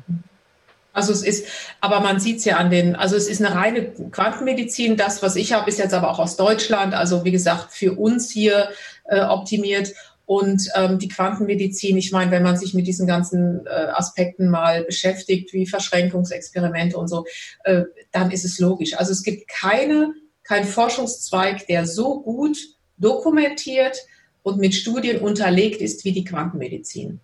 Also 0.93 1.13
es 1.13 1.23
ist, 1.23 1.47
aber 1.81 2.01
man 2.01 2.19
sieht 2.19 2.39
es 2.39 2.45
ja 2.45 2.57
an 2.57 2.71
den, 2.71 2.97
also 2.97 3.17
es 3.17 3.29
ist 3.29 3.43
eine 3.43 3.55
reine 3.55 3.93
Quantenmedizin. 4.11 4.97
Das, 4.97 5.23
was 5.23 5.37
ich 5.37 5.53
habe, 5.53 5.69
ist 5.71 5.79
jetzt 5.79 5.95
aber 5.95 6.11
auch 6.11 6.19
aus 6.19 6.37
Deutschland, 6.37 6.95
also 6.95 7.25
wie 7.25 7.31
gesagt, 7.31 7.73
für 7.73 7.93
uns 7.93 8.31
hier 8.31 8.71
äh, 9.05 9.21
optimiert. 9.21 9.93
Und 10.27 10.69
ähm, 10.77 10.99
die 11.01 11.09
Quantenmedizin, 11.09 11.97
ich 11.97 12.13
meine, 12.13 12.31
wenn 12.31 12.45
man 12.45 12.57
sich 12.57 12.73
mit 12.73 12.87
diesen 12.87 13.07
ganzen 13.07 13.67
äh, 13.67 13.71
Aspekten 13.71 14.49
mal 14.49 14.85
beschäftigt, 14.85 15.53
wie 15.53 15.67
Verschränkungsexperimente 15.67 16.97
und 16.97 17.09
so, 17.09 17.25
äh, 17.65 17.83
dann 18.13 18.31
ist 18.31 18.45
es 18.45 18.61
logisch. 18.61 18.97
Also 18.97 19.11
es 19.11 19.25
gibt 19.25 19.49
keine, 19.49 20.15
keinen 20.45 20.67
Forschungszweig, 20.67 21.67
der 21.67 21.85
so 21.85 22.21
gut 22.21 22.59
dokumentiert 22.97 23.97
und 24.43 24.59
mit 24.59 24.75
Studien 24.75 25.19
unterlegt 25.21 25.81
ist 25.81 26.05
wie 26.05 26.13
die 26.13 26.25
Quantenmedizin. 26.25 27.21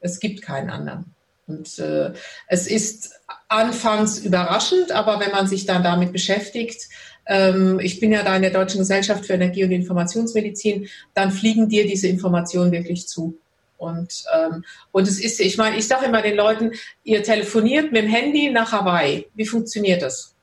Es 0.00 0.20
gibt 0.20 0.42
keinen 0.42 0.68
anderen. 0.68 1.14
Und 1.48 1.78
äh, 1.78 2.12
es 2.46 2.66
ist 2.66 3.20
anfangs 3.48 4.18
überraschend, 4.18 4.92
aber 4.92 5.18
wenn 5.18 5.32
man 5.32 5.46
sich 5.46 5.64
dann 5.64 5.82
damit 5.82 6.12
beschäftigt, 6.12 6.88
ähm, 7.26 7.80
ich 7.80 8.00
bin 8.00 8.12
ja 8.12 8.22
da 8.22 8.36
in 8.36 8.42
der 8.42 8.50
Deutschen 8.50 8.78
Gesellschaft 8.78 9.26
für 9.26 9.32
Energie- 9.32 9.64
und 9.64 9.72
Informationsmedizin, 9.72 10.88
dann 11.14 11.30
fliegen 11.30 11.68
dir 11.68 11.86
diese 11.86 12.06
Informationen 12.06 12.70
wirklich 12.70 13.08
zu. 13.08 13.38
Und, 13.78 14.24
ähm, 14.34 14.64
und 14.92 15.08
es 15.08 15.20
ist, 15.20 15.40
ich 15.40 15.56
meine, 15.56 15.76
ich 15.76 15.86
sage 15.86 16.06
immer 16.06 16.20
den 16.20 16.36
Leuten, 16.36 16.72
ihr 17.04 17.22
telefoniert 17.22 17.92
mit 17.92 18.02
dem 18.02 18.10
Handy 18.10 18.50
nach 18.50 18.72
Hawaii. 18.72 19.26
Wie 19.34 19.46
funktioniert 19.46 20.02
das? 20.02 20.34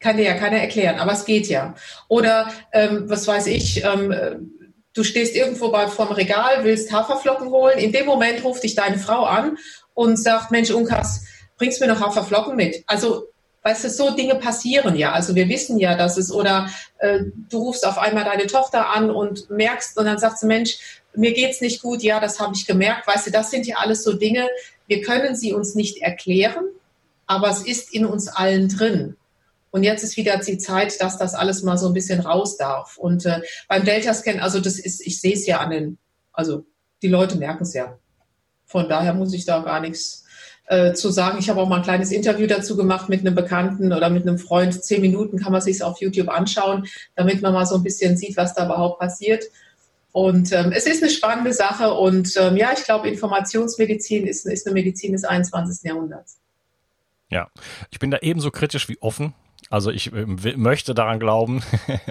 Kann 0.00 0.16
dir 0.16 0.24
ja 0.24 0.34
keiner 0.34 0.58
erklären, 0.58 0.98
aber 0.98 1.12
es 1.12 1.24
geht 1.24 1.46
ja. 1.46 1.76
Oder 2.08 2.52
ähm, 2.72 3.04
was 3.08 3.26
weiß 3.26 3.46
ich, 3.46 3.84
ähm, 3.84 4.52
du 4.94 5.04
stehst 5.04 5.34
irgendwo 5.34 5.70
bei, 5.70 5.88
vorm 5.88 6.12
Regal, 6.12 6.64
willst 6.64 6.92
Haferflocken 6.92 7.48
holen. 7.50 7.78
In 7.78 7.92
dem 7.92 8.06
Moment 8.06 8.44
ruft 8.44 8.62
dich 8.62 8.74
deine 8.74 8.98
Frau 8.98 9.24
an 9.24 9.58
und 9.94 10.16
sagt, 10.16 10.50
Mensch, 10.50 10.70
Unkas, 10.70 11.24
bringst 11.56 11.80
mir 11.80 11.88
noch 11.88 12.00
Haferflocken 12.00 12.56
mit. 12.56 12.84
Also 12.86 13.28
Weißt 13.64 13.84
du, 13.84 13.90
so 13.90 14.10
Dinge 14.10 14.34
passieren 14.34 14.96
ja. 14.96 15.12
Also 15.12 15.34
wir 15.34 15.48
wissen 15.48 15.78
ja, 15.78 15.96
dass 15.96 16.16
es, 16.16 16.32
oder 16.32 16.68
äh, 16.98 17.20
du 17.48 17.58
rufst 17.58 17.86
auf 17.86 17.96
einmal 17.96 18.24
deine 18.24 18.48
Tochter 18.48 18.90
an 18.90 19.10
und 19.10 19.50
merkst, 19.50 19.96
und 19.98 20.04
dann 20.04 20.18
sagt 20.18 20.38
sie, 20.38 20.46
Mensch, 20.46 21.02
mir 21.14 21.32
geht's 21.32 21.60
nicht 21.60 21.80
gut, 21.80 22.02
ja, 22.02 22.18
das 22.18 22.40
habe 22.40 22.54
ich 22.56 22.66
gemerkt. 22.66 23.06
Weißt 23.06 23.28
du, 23.28 23.30
das 23.30 23.50
sind 23.50 23.66
ja 23.66 23.76
alles 23.76 24.02
so 24.02 24.14
Dinge, 24.14 24.48
wir 24.88 25.00
können 25.02 25.36
sie 25.36 25.52
uns 25.52 25.74
nicht 25.74 26.02
erklären, 26.02 26.64
aber 27.26 27.50
es 27.50 27.62
ist 27.62 27.94
in 27.94 28.04
uns 28.04 28.28
allen 28.28 28.68
drin. 28.68 29.16
Und 29.72 29.82
jetzt 29.82 30.04
ist 30.04 30.18
wieder 30.18 30.36
die 30.36 30.58
Zeit, 30.58 31.00
dass 31.00 31.18
das 31.18 31.34
alles 31.34 31.62
mal 31.62 31.78
so 31.78 31.88
ein 31.88 31.94
bisschen 31.94 32.20
raus 32.20 32.58
darf. 32.58 32.98
Und 32.98 33.24
äh, 33.24 33.40
beim 33.68 33.84
Delta-Scan, 33.84 34.38
also 34.38 34.60
das 34.60 34.78
ist, 34.78 35.04
ich 35.04 35.20
sehe 35.20 35.32
es 35.32 35.46
ja 35.46 35.58
an 35.60 35.70
den, 35.70 35.98
also 36.32 36.66
die 37.00 37.08
Leute 37.08 37.36
merken 37.36 37.62
es 37.62 37.72
ja. 37.72 37.98
Von 38.66 38.88
daher 38.88 39.14
muss 39.14 39.32
ich 39.32 39.46
da 39.46 39.60
gar 39.60 39.80
nichts 39.80 40.24
äh, 40.66 40.92
zu 40.92 41.10
sagen. 41.10 41.38
Ich 41.38 41.48
habe 41.48 41.60
auch 41.60 41.68
mal 41.68 41.76
ein 41.76 41.82
kleines 41.82 42.12
Interview 42.12 42.46
dazu 42.46 42.76
gemacht 42.76 43.08
mit 43.08 43.20
einem 43.20 43.34
Bekannten 43.34 43.94
oder 43.94 44.10
mit 44.10 44.28
einem 44.28 44.38
Freund. 44.38 44.84
Zehn 44.84 45.00
Minuten 45.00 45.38
kann 45.38 45.52
man 45.52 45.62
sich 45.62 45.82
auf 45.82 46.00
YouTube 46.00 46.28
anschauen, 46.28 46.86
damit 47.16 47.40
man 47.40 47.54
mal 47.54 47.66
so 47.66 47.76
ein 47.76 47.82
bisschen 47.82 48.18
sieht, 48.18 48.36
was 48.36 48.54
da 48.54 48.66
überhaupt 48.66 49.00
passiert. 49.00 49.44
Und 50.12 50.52
ähm, 50.52 50.72
es 50.72 50.86
ist 50.86 51.02
eine 51.02 51.10
spannende 51.10 51.54
Sache 51.54 51.94
und 51.94 52.36
ähm, 52.36 52.58
ja, 52.58 52.74
ich 52.76 52.84
glaube, 52.84 53.08
Informationsmedizin 53.08 54.26
ist, 54.26 54.44
ist 54.44 54.66
eine 54.66 54.74
Medizin 54.74 55.12
des 55.12 55.24
21. 55.24 55.88
Jahrhunderts. 55.88 56.38
Ja, 57.30 57.48
ich 57.90 57.98
bin 57.98 58.10
da 58.10 58.18
ebenso 58.20 58.50
kritisch 58.50 58.90
wie 58.90 59.00
offen. 59.00 59.32
Also 59.72 59.90
ich 59.90 60.12
äh, 60.12 60.26
möchte 60.26 60.92
daran 60.92 61.18
glauben. 61.18 61.62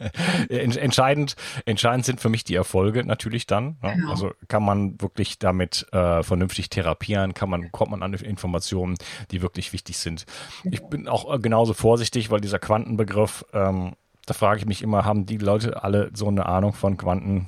entscheidend, 0.50 1.36
entscheidend 1.66 2.06
sind 2.06 2.20
für 2.20 2.30
mich 2.30 2.44
die 2.44 2.56
Erfolge 2.56 3.06
natürlich 3.06 3.46
dann. 3.46 3.78
Ne? 3.84 3.94
Genau. 3.96 4.10
Also 4.10 4.32
kann 4.48 4.64
man 4.64 5.00
wirklich 5.00 5.38
damit 5.38 5.86
äh, 5.92 6.24
vernünftig 6.24 6.72
therapieren, 6.72 7.36
kann 7.36 7.52
man, 7.52 7.72
kommt 7.72 7.92
man 7.92 8.02
an 8.02 8.14
Informationen, 8.16 8.98
die 9.30 9.44
wirklich 9.44 9.74
wichtig 9.74 10.00
sind. 10.00 10.26
Ich 10.64 10.82
bin 10.82 11.08
auch 11.08 11.32
äh, 11.32 11.38
genauso 11.38 11.74
vorsichtig, 11.74 12.32
weil 12.32 12.42
dieser 12.42 12.58
Quantenbegriff, 12.58 13.46
ähm, 13.54 13.94
da 14.26 14.34
frage 14.34 14.60
ich 14.60 14.66
mich 14.66 14.82
immer, 14.82 15.06
haben 15.06 15.28
die 15.28 15.38
Leute 15.38 15.84
alle 15.84 16.10
so 16.16 16.28
eine 16.28 16.48
Ahnung 16.48 16.74
von 16.74 16.98
Quanten? 16.98 17.48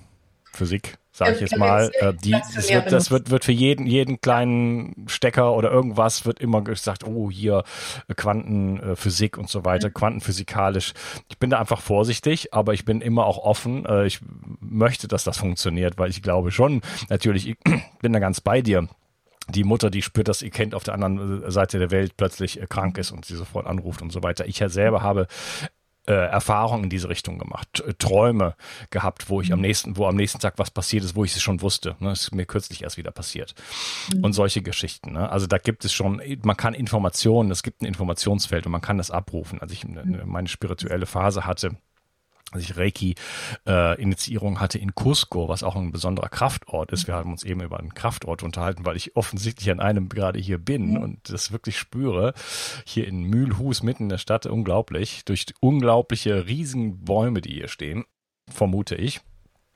Physik, 0.53 0.97
sage 1.11 1.33
ich 1.33 1.41
jetzt 1.41 1.57
mal. 1.57 1.91
Äh, 1.99 2.13
die, 2.13 2.31
das, 2.31 2.69
wird, 2.69 2.91
das 2.91 3.11
wird, 3.11 3.29
wird 3.31 3.43
für 3.43 3.51
jeden, 3.51 3.87
jeden 3.87 4.21
kleinen 4.21 5.05
Stecker 5.07 5.53
oder 5.53 5.71
irgendwas 5.71 6.25
wird 6.25 6.39
immer 6.39 6.61
gesagt, 6.61 7.03
oh, 7.05 7.31
hier 7.31 7.63
äh, 8.07 8.13
Quantenphysik 8.13 9.37
und 9.37 9.49
so 9.49 9.65
weiter, 9.65 9.89
mhm. 9.89 9.93
quantenphysikalisch. 9.93 10.93
Ich 11.29 11.39
bin 11.39 11.49
da 11.49 11.59
einfach 11.59 11.81
vorsichtig, 11.81 12.53
aber 12.53 12.73
ich 12.73 12.85
bin 12.85 13.01
immer 13.01 13.25
auch 13.25 13.39
offen. 13.39 13.85
Äh, 13.85 14.05
ich 14.05 14.19
möchte, 14.59 15.07
dass 15.07 15.23
das 15.23 15.37
funktioniert, 15.37 15.97
weil 15.97 16.09
ich 16.09 16.21
glaube 16.21 16.51
schon, 16.51 16.81
natürlich, 17.09 17.49
ich 17.49 17.57
bin 18.01 18.13
da 18.13 18.19
ganz 18.19 18.41
bei 18.41 18.61
dir 18.61 18.87
die 19.49 19.63
Mutter, 19.63 19.89
die 19.89 20.01
spürt, 20.01 20.29
dass 20.29 20.41
ihr 20.41 20.51
Kind 20.51 20.73
auf 20.73 20.83
der 20.83 20.93
anderen 20.93 21.49
Seite 21.51 21.77
der 21.77 21.91
Welt 21.91 22.15
plötzlich 22.15 22.61
krank 22.69 22.97
ist 22.97 23.11
und 23.11 23.25
sie 23.25 23.35
sofort 23.35 23.67
anruft 23.67 24.01
und 24.01 24.11
so 24.11 24.23
weiter. 24.23 24.47
Ich 24.47 24.59
ja 24.59 24.69
selber 24.69 25.01
habe 25.01 25.27
äh, 26.05 26.13
Erfahrungen 26.13 26.85
in 26.85 26.89
diese 26.89 27.09
Richtung 27.09 27.39
gemacht, 27.39 27.83
Träume 27.97 28.55
gehabt, 28.89 29.29
wo 29.29 29.41
ich 29.41 29.53
am 29.53 29.59
mhm. 29.59 29.65
nächsten, 29.65 29.97
wo 29.97 30.05
am 30.05 30.15
nächsten 30.15 30.39
Tag 30.39 30.55
was 30.57 30.71
passiert 30.71 31.03
ist, 31.03 31.15
wo 31.15 31.23
ich 31.23 31.35
es 31.35 31.41
schon 31.41 31.61
wusste. 31.61 31.95
Ne? 31.99 32.09
Das 32.09 32.23
ist 32.23 32.35
mir 32.35 32.45
kürzlich 32.45 32.83
erst 32.83 32.97
wieder 32.97 33.11
passiert. 33.11 33.55
Mhm. 34.13 34.23
Und 34.23 34.33
solche 34.33 34.61
Geschichten. 34.61 35.13
Ne? 35.13 35.29
Also 35.29 35.47
da 35.47 35.57
gibt 35.57 35.85
es 35.85 35.93
schon, 35.93 36.21
man 36.43 36.57
kann 36.57 36.73
Informationen, 36.73 37.51
es 37.51 37.63
gibt 37.63 37.81
ein 37.81 37.85
Informationsfeld 37.85 38.65
und 38.65 38.71
man 38.71 38.81
kann 38.81 38.97
das 38.97 39.11
abrufen. 39.11 39.59
Als 39.59 39.71
ich 39.71 39.85
meine 39.85 40.47
spirituelle 40.47 41.05
Phase 41.05 41.45
hatte, 41.45 41.77
als 42.51 42.63
ich 42.63 42.77
Reiki-Initiierung 42.77 44.55
äh, 44.55 44.59
hatte 44.59 44.77
in 44.77 44.93
Cusco, 44.93 45.49
was 45.49 45.63
auch 45.63 45.75
ein 45.75 45.91
besonderer 45.91 46.29
Kraftort 46.29 46.91
ist. 46.91 47.07
Wir 47.07 47.15
haben 47.15 47.31
uns 47.31 47.43
eben 47.43 47.61
über 47.61 47.79
einen 47.79 47.93
Kraftort 47.93 48.43
unterhalten, 48.43 48.85
weil 48.85 48.95
ich 48.95 49.15
offensichtlich 49.15 49.71
an 49.71 49.79
einem 49.79 50.09
gerade 50.09 50.39
hier 50.39 50.57
bin 50.57 50.91
mhm. 50.91 50.97
und 50.97 51.29
das 51.29 51.51
wirklich 51.51 51.77
spüre. 51.77 52.33
Hier 52.85 53.07
in 53.07 53.23
Mühlhus, 53.23 53.83
mitten 53.83 54.03
in 54.03 54.09
der 54.09 54.17
Stadt, 54.17 54.45
unglaublich. 54.45 55.25
Durch 55.25 55.45
unglaubliche 55.59 56.47
riesigen 56.47 57.03
Bäume, 57.03 57.41
die 57.41 57.53
hier 57.53 57.67
stehen, 57.67 58.05
vermute 58.49 58.95
ich. 58.95 59.21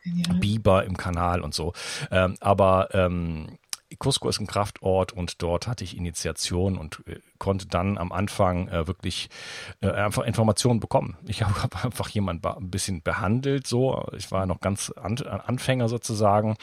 Ja. 0.03 0.33
Biber 0.35 0.85
im 0.85 0.95
Kanal 0.95 1.41
und 1.41 1.53
so. 1.53 1.73
Ähm, 2.11 2.35
aber 2.39 2.89
ähm, 2.93 3.57
Cusco 3.95 4.27
ist 4.27 4.39
ein 4.39 4.47
Kraftort 4.47 5.13
und 5.13 5.41
dort 5.41 5.67
hatte 5.67 5.83
ich 5.83 5.95
Initiation 5.95 6.77
und 6.77 7.03
äh, 7.07 7.19
konnte 7.39 7.67
dann 7.67 7.97
am 7.97 8.11
Anfang 8.11 8.67
äh, 8.67 8.85
wirklich 8.85 9.29
äh, 9.81 9.89
einfach 9.89 10.23
Informationen 10.23 10.79
bekommen. 10.79 11.15
Ich 11.25 11.41
habe 11.43 11.63
hab 11.63 11.85
einfach 11.85 12.09
jemanden 12.09 12.45
ein 12.45 12.69
bisschen 12.69 13.01
behandelt, 13.01 13.65
so. 13.65 14.05
Ich 14.17 14.31
war 14.31 14.45
noch 14.45 14.59
ganz 14.59 14.91
an, 14.91 15.17
Anfänger 15.17 15.87
sozusagen, 15.87 16.57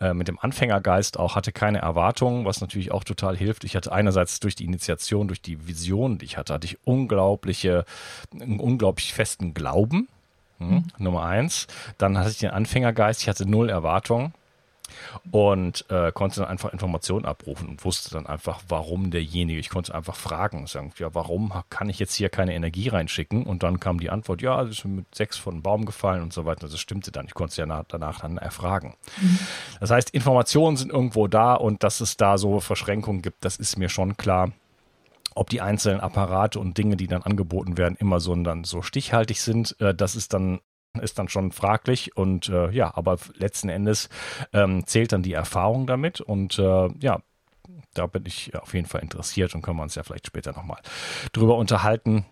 äh, 0.00 0.14
mit 0.14 0.26
dem 0.26 0.38
Anfängergeist 0.38 1.18
auch, 1.18 1.36
hatte 1.36 1.52
keine 1.52 1.78
Erwartungen, 1.78 2.44
was 2.44 2.60
natürlich 2.60 2.90
auch 2.90 3.04
total 3.04 3.36
hilft. 3.36 3.64
Ich 3.64 3.76
hatte 3.76 3.92
einerseits 3.92 4.40
durch 4.40 4.56
die 4.56 4.64
Initiation, 4.64 5.28
durch 5.28 5.42
die 5.42 5.68
Vision, 5.68 6.18
die 6.18 6.24
ich 6.24 6.36
hatte, 6.36 6.54
hatte 6.54 6.66
ich 6.66 6.78
unglaubliche, 6.84 7.84
einen 8.32 8.58
unglaublich 8.58 9.14
festen 9.14 9.54
Glauben. 9.54 10.08
Hm, 10.58 10.68
mhm. 10.68 10.84
Nummer 10.98 11.24
eins. 11.24 11.66
Dann 11.98 12.18
hatte 12.18 12.30
ich 12.30 12.38
den 12.38 12.50
Anfängergeist, 12.50 13.22
ich 13.22 13.28
hatte 13.28 13.48
null 13.48 13.70
Erwartungen 13.70 14.34
und 15.30 15.84
äh, 15.90 16.12
konnte 16.12 16.40
dann 16.40 16.48
einfach 16.48 16.72
Informationen 16.72 17.24
abrufen 17.24 17.68
und 17.68 17.84
wusste 17.84 18.10
dann 18.10 18.26
einfach, 18.26 18.62
warum 18.68 19.10
derjenige. 19.10 19.58
Ich 19.58 19.68
konnte 19.68 19.94
einfach 19.94 20.16
fragen, 20.16 20.66
sagen, 20.66 20.92
ja, 20.98 21.14
warum 21.14 21.52
kann 21.70 21.88
ich 21.88 21.98
jetzt 21.98 22.14
hier 22.14 22.28
keine 22.28 22.54
Energie 22.54 22.88
reinschicken? 22.88 23.44
Und 23.44 23.62
dann 23.62 23.80
kam 23.80 24.00
die 24.00 24.10
Antwort, 24.10 24.42
ja, 24.42 24.62
es 24.62 24.78
ist 24.78 24.84
mit 24.84 25.14
sechs 25.14 25.36
von 25.36 25.54
einem 25.54 25.62
Baum 25.62 25.84
gefallen 25.84 26.22
und 26.22 26.32
so 26.32 26.44
weiter. 26.44 26.68
Das 26.68 26.78
stimmte 26.78 27.12
dann. 27.12 27.26
Ich 27.26 27.34
konnte 27.34 27.52
es 27.52 27.56
ja 27.56 27.66
nach, 27.66 27.84
danach 27.88 28.20
dann 28.20 28.38
erfragen. 28.38 28.94
Mhm. 29.20 29.38
Das 29.80 29.90
heißt, 29.90 30.10
Informationen 30.10 30.76
sind 30.76 30.90
irgendwo 30.92 31.26
da 31.26 31.54
und 31.54 31.82
dass 31.82 32.00
es 32.00 32.16
da 32.16 32.38
so 32.38 32.60
Verschränkungen 32.60 33.22
gibt, 33.22 33.44
das 33.44 33.56
ist 33.56 33.76
mir 33.76 33.88
schon 33.88 34.16
klar 34.16 34.52
ob 35.34 35.50
die 35.50 35.60
einzelnen 35.60 36.00
Apparate 36.00 36.60
und 36.60 36.78
Dinge, 36.78 36.96
die 36.96 37.08
dann 37.08 37.22
angeboten 37.22 37.76
werden, 37.76 37.96
immer 37.98 38.20
so 38.20 38.34
dann 38.36 38.64
so 38.64 38.82
stichhaltig 38.82 39.40
sind, 39.40 39.74
äh, 39.80 39.94
das 39.94 40.16
ist 40.16 40.32
dann 40.32 40.60
ist 41.00 41.18
dann 41.18 41.28
schon 41.28 41.52
fraglich 41.52 42.16
und 42.16 42.48
äh, 42.48 42.70
ja, 42.70 42.92
aber 42.94 43.18
letzten 43.34 43.68
Endes 43.68 44.08
ähm, 44.52 44.86
zählt 44.86 45.12
dann 45.12 45.22
die 45.22 45.32
Erfahrung 45.32 45.86
damit 45.86 46.20
und 46.20 46.58
äh, 46.58 46.88
ja, 47.00 47.20
da 47.94 48.06
bin 48.06 48.24
ich 48.26 48.54
auf 48.54 48.74
jeden 48.74 48.86
Fall 48.86 49.02
interessiert 49.02 49.54
und 49.54 49.62
können 49.62 49.78
wir 49.78 49.82
uns 49.82 49.94
ja 49.94 50.02
vielleicht 50.02 50.26
später 50.26 50.52
nochmal 50.52 50.80
drüber 51.32 51.56
unterhalten. 51.56 52.24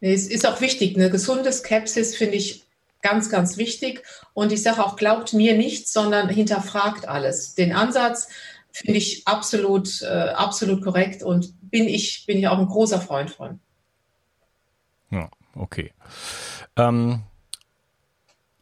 Es 0.00 0.26
ist 0.26 0.46
auch 0.46 0.60
wichtig, 0.60 0.96
eine 0.96 1.10
gesunde 1.10 1.52
Skepsis 1.52 2.16
finde 2.16 2.36
ich 2.36 2.64
ganz, 3.02 3.30
ganz 3.30 3.56
wichtig 3.56 4.02
und 4.34 4.52
ich 4.52 4.62
sage 4.62 4.84
auch, 4.84 4.96
glaubt 4.96 5.32
mir 5.32 5.56
nichts, 5.56 5.92
sondern 5.92 6.28
hinterfragt 6.28 7.08
alles. 7.08 7.54
Den 7.54 7.72
Ansatz 7.72 8.28
finde 8.70 8.98
ich 8.98 9.26
absolut, 9.26 10.02
äh, 10.02 10.06
absolut 10.06 10.82
korrekt 10.82 11.22
und 11.22 11.52
bin 11.70 11.88
ich, 11.88 12.24
bin 12.26 12.38
ich 12.38 12.48
auch 12.48 12.58
ein 12.58 12.66
großer 12.66 13.00
Freund 13.00 13.30
von. 13.30 13.60
Ja, 15.10 15.28
okay. 15.54 15.92
Ähm, 16.76 17.22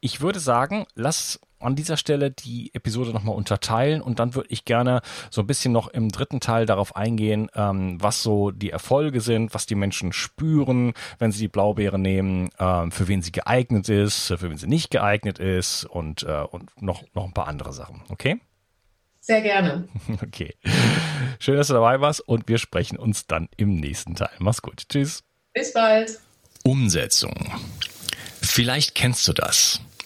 ich 0.01 0.21
würde 0.21 0.41
sagen, 0.41 0.87
lass 0.95 1.41
an 1.61 1.77
dieser 1.77 1.97
Stelle 1.97 2.31
die 2.31 2.75
Episode 2.75 3.11
nochmal 3.11 3.37
unterteilen 3.37 4.01
und 4.01 4.19
dann 4.19 4.35
würde 4.35 4.49
ich 4.51 4.65
gerne 4.65 5.03
so 5.31 5.43
ein 5.43 5.47
bisschen 5.47 5.73
noch 5.73 5.89
im 5.89 6.09
dritten 6.09 6.41
Teil 6.41 6.65
darauf 6.65 6.97
eingehen, 6.97 7.51
ähm, 7.55 7.99
was 8.01 8.23
so 8.23 8.51
die 8.51 8.71
Erfolge 8.71 9.21
sind, 9.21 9.55
was 9.55 9.67
die 9.67 9.75
Menschen 9.75 10.13
spüren, 10.13 10.95
wenn 11.19 11.33
sie 11.33 11.41
die 11.41 11.49
Blaubeere 11.49 11.99
nehmen, 11.99 12.49
ähm, 12.59 12.91
für 12.91 13.09
wen 13.09 13.21
sie 13.21 13.33
geeignet 13.33 13.89
ist, 13.91 14.29
für 14.29 14.43
wen 14.43 14.57
sie 14.57 14.69
nicht 14.69 14.91
geeignet 14.91 15.39
ist 15.39 15.85
und, 15.85 16.23
äh, 16.23 16.45
und 16.51 16.71
noch, 16.81 17.05
noch 17.13 17.25
ein 17.25 17.35
paar 17.35 17.47
andere 17.49 17.75
Sachen. 17.75 18.03
Okay? 18.09 18.41
Sehr 19.21 19.43
gerne. 19.43 19.87
Okay. 20.23 20.55
Schön, 21.39 21.57
dass 21.57 21.69
du 21.69 21.75
dabei 21.75 22.01
warst 22.01 22.21
und 22.21 22.49
wir 22.49 22.59
sprechen 22.59 22.99
uns 22.99 23.27
dann 23.27 23.49
im 23.57 23.77
nächsten 23.77 24.15
Teil. 24.15 24.31
Mach's 24.39 24.63
gut. 24.63 24.85
Tschüss. 24.89 25.23
Bis 25.53 25.73
bald. 25.73 26.19
Umsetzung. 26.63 27.35
Vielleicht 28.41 28.95
kennst 28.95 29.29
du 29.29 29.33
das. 29.33 29.81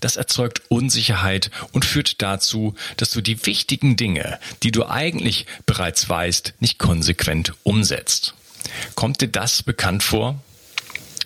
Das 0.00 0.16
erzeugt 0.16 0.62
Unsicherheit 0.68 1.50
und 1.72 1.84
führt 1.84 2.22
dazu, 2.22 2.74
dass 2.96 3.10
du 3.10 3.20
die 3.20 3.44
wichtigen 3.46 3.96
Dinge, 3.96 4.38
die 4.62 4.72
du 4.72 4.86
eigentlich 4.86 5.46
bereits 5.66 6.08
weißt, 6.08 6.54
nicht 6.60 6.78
konsequent 6.78 7.54
umsetzt. 7.62 8.34
Kommt 8.94 9.20
dir 9.20 9.28
das 9.28 9.62
bekannt 9.62 10.02
vor? 10.02 10.40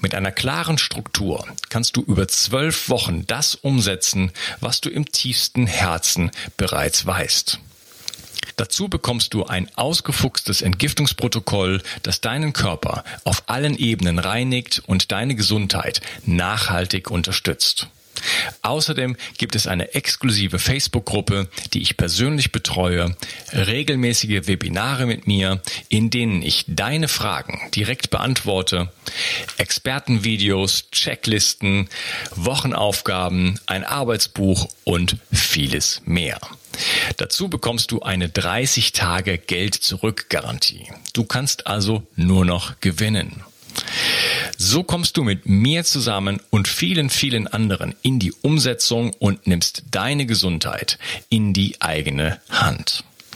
Mit 0.00 0.14
einer 0.14 0.32
klaren 0.32 0.78
Struktur 0.78 1.46
kannst 1.68 1.96
du 1.96 2.02
über 2.02 2.28
zwölf 2.28 2.88
Wochen 2.88 3.26
das 3.26 3.54
umsetzen, 3.54 4.32
was 4.60 4.80
du 4.80 4.90
im 4.90 5.10
tiefsten 5.10 5.66
Herzen 5.66 6.30
bereits 6.56 7.06
weißt. 7.06 7.60
Dazu 8.56 8.88
bekommst 8.88 9.34
du 9.34 9.44
ein 9.44 9.70
ausgefuchstes 9.76 10.62
Entgiftungsprotokoll, 10.62 11.82
das 12.02 12.20
deinen 12.20 12.52
Körper 12.52 13.04
auf 13.24 13.44
allen 13.46 13.76
Ebenen 13.76 14.18
reinigt 14.18 14.82
und 14.86 15.12
deine 15.12 15.36
Gesundheit 15.36 16.00
nachhaltig 16.26 17.10
unterstützt. 17.10 17.88
Außerdem 18.62 19.16
gibt 19.36 19.54
es 19.54 19.66
eine 19.66 19.94
exklusive 19.94 20.58
Facebook-Gruppe, 20.58 21.48
die 21.72 21.82
ich 21.82 21.96
persönlich 21.96 22.52
betreue, 22.52 23.16
regelmäßige 23.52 24.46
Webinare 24.46 25.06
mit 25.06 25.26
mir, 25.26 25.62
in 25.88 26.10
denen 26.10 26.42
ich 26.42 26.64
deine 26.68 27.08
Fragen 27.08 27.60
direkt 27.74 28.10
beantworte, 28.10 28.92
Expertenvideos, 29.56 30.90
Checklisten, 30.90 31.88
Wochenaufgaben, 32.34 33.58
ein 33.66 33.84
Arbeitsbuch 33.84 34.68
und 34.84 35.16
vieles 35.32 36.02
mehr. 36.04 36.38
Dazu 37.16 37.48
bekommst 37.48 37.90
du 37.90 38.02
eine 38.02 38.28
30 38.28 38.92
Tage 38.92 39.38
Geld 39.38 39.74
zurück 39.74 40.26
Garantie. 40.28 40.86
Du 41.12 41.24
kannst 41.24 41.66
also 41.66 42.06
nur 42.14 42.44
noch 42.44 42.80
gewinnen. 42.80 43.42
So 44.56 44.82
kommst 44.82 45.16
du 45.16 45.24
mit 45.24 45.48
mir 45.48 45.84
zusammen 45.84 46.40
und 46.50 46.68
vielen, 46.68 47.10
vielen 47.10 47.46
anderen 47.46 47.94
in 48.02 48.18
die 48.18 48.32
Umsetzung 48.32 49.12
und 49.18 49.46
nimmst 49.46 49.84
deine 49.90 50.26
Gesundheit 50.26 50.98
in 51.28 51.52
die 51.52 51.80
eigene 51.80 52.40
Hand. 52.50 53.04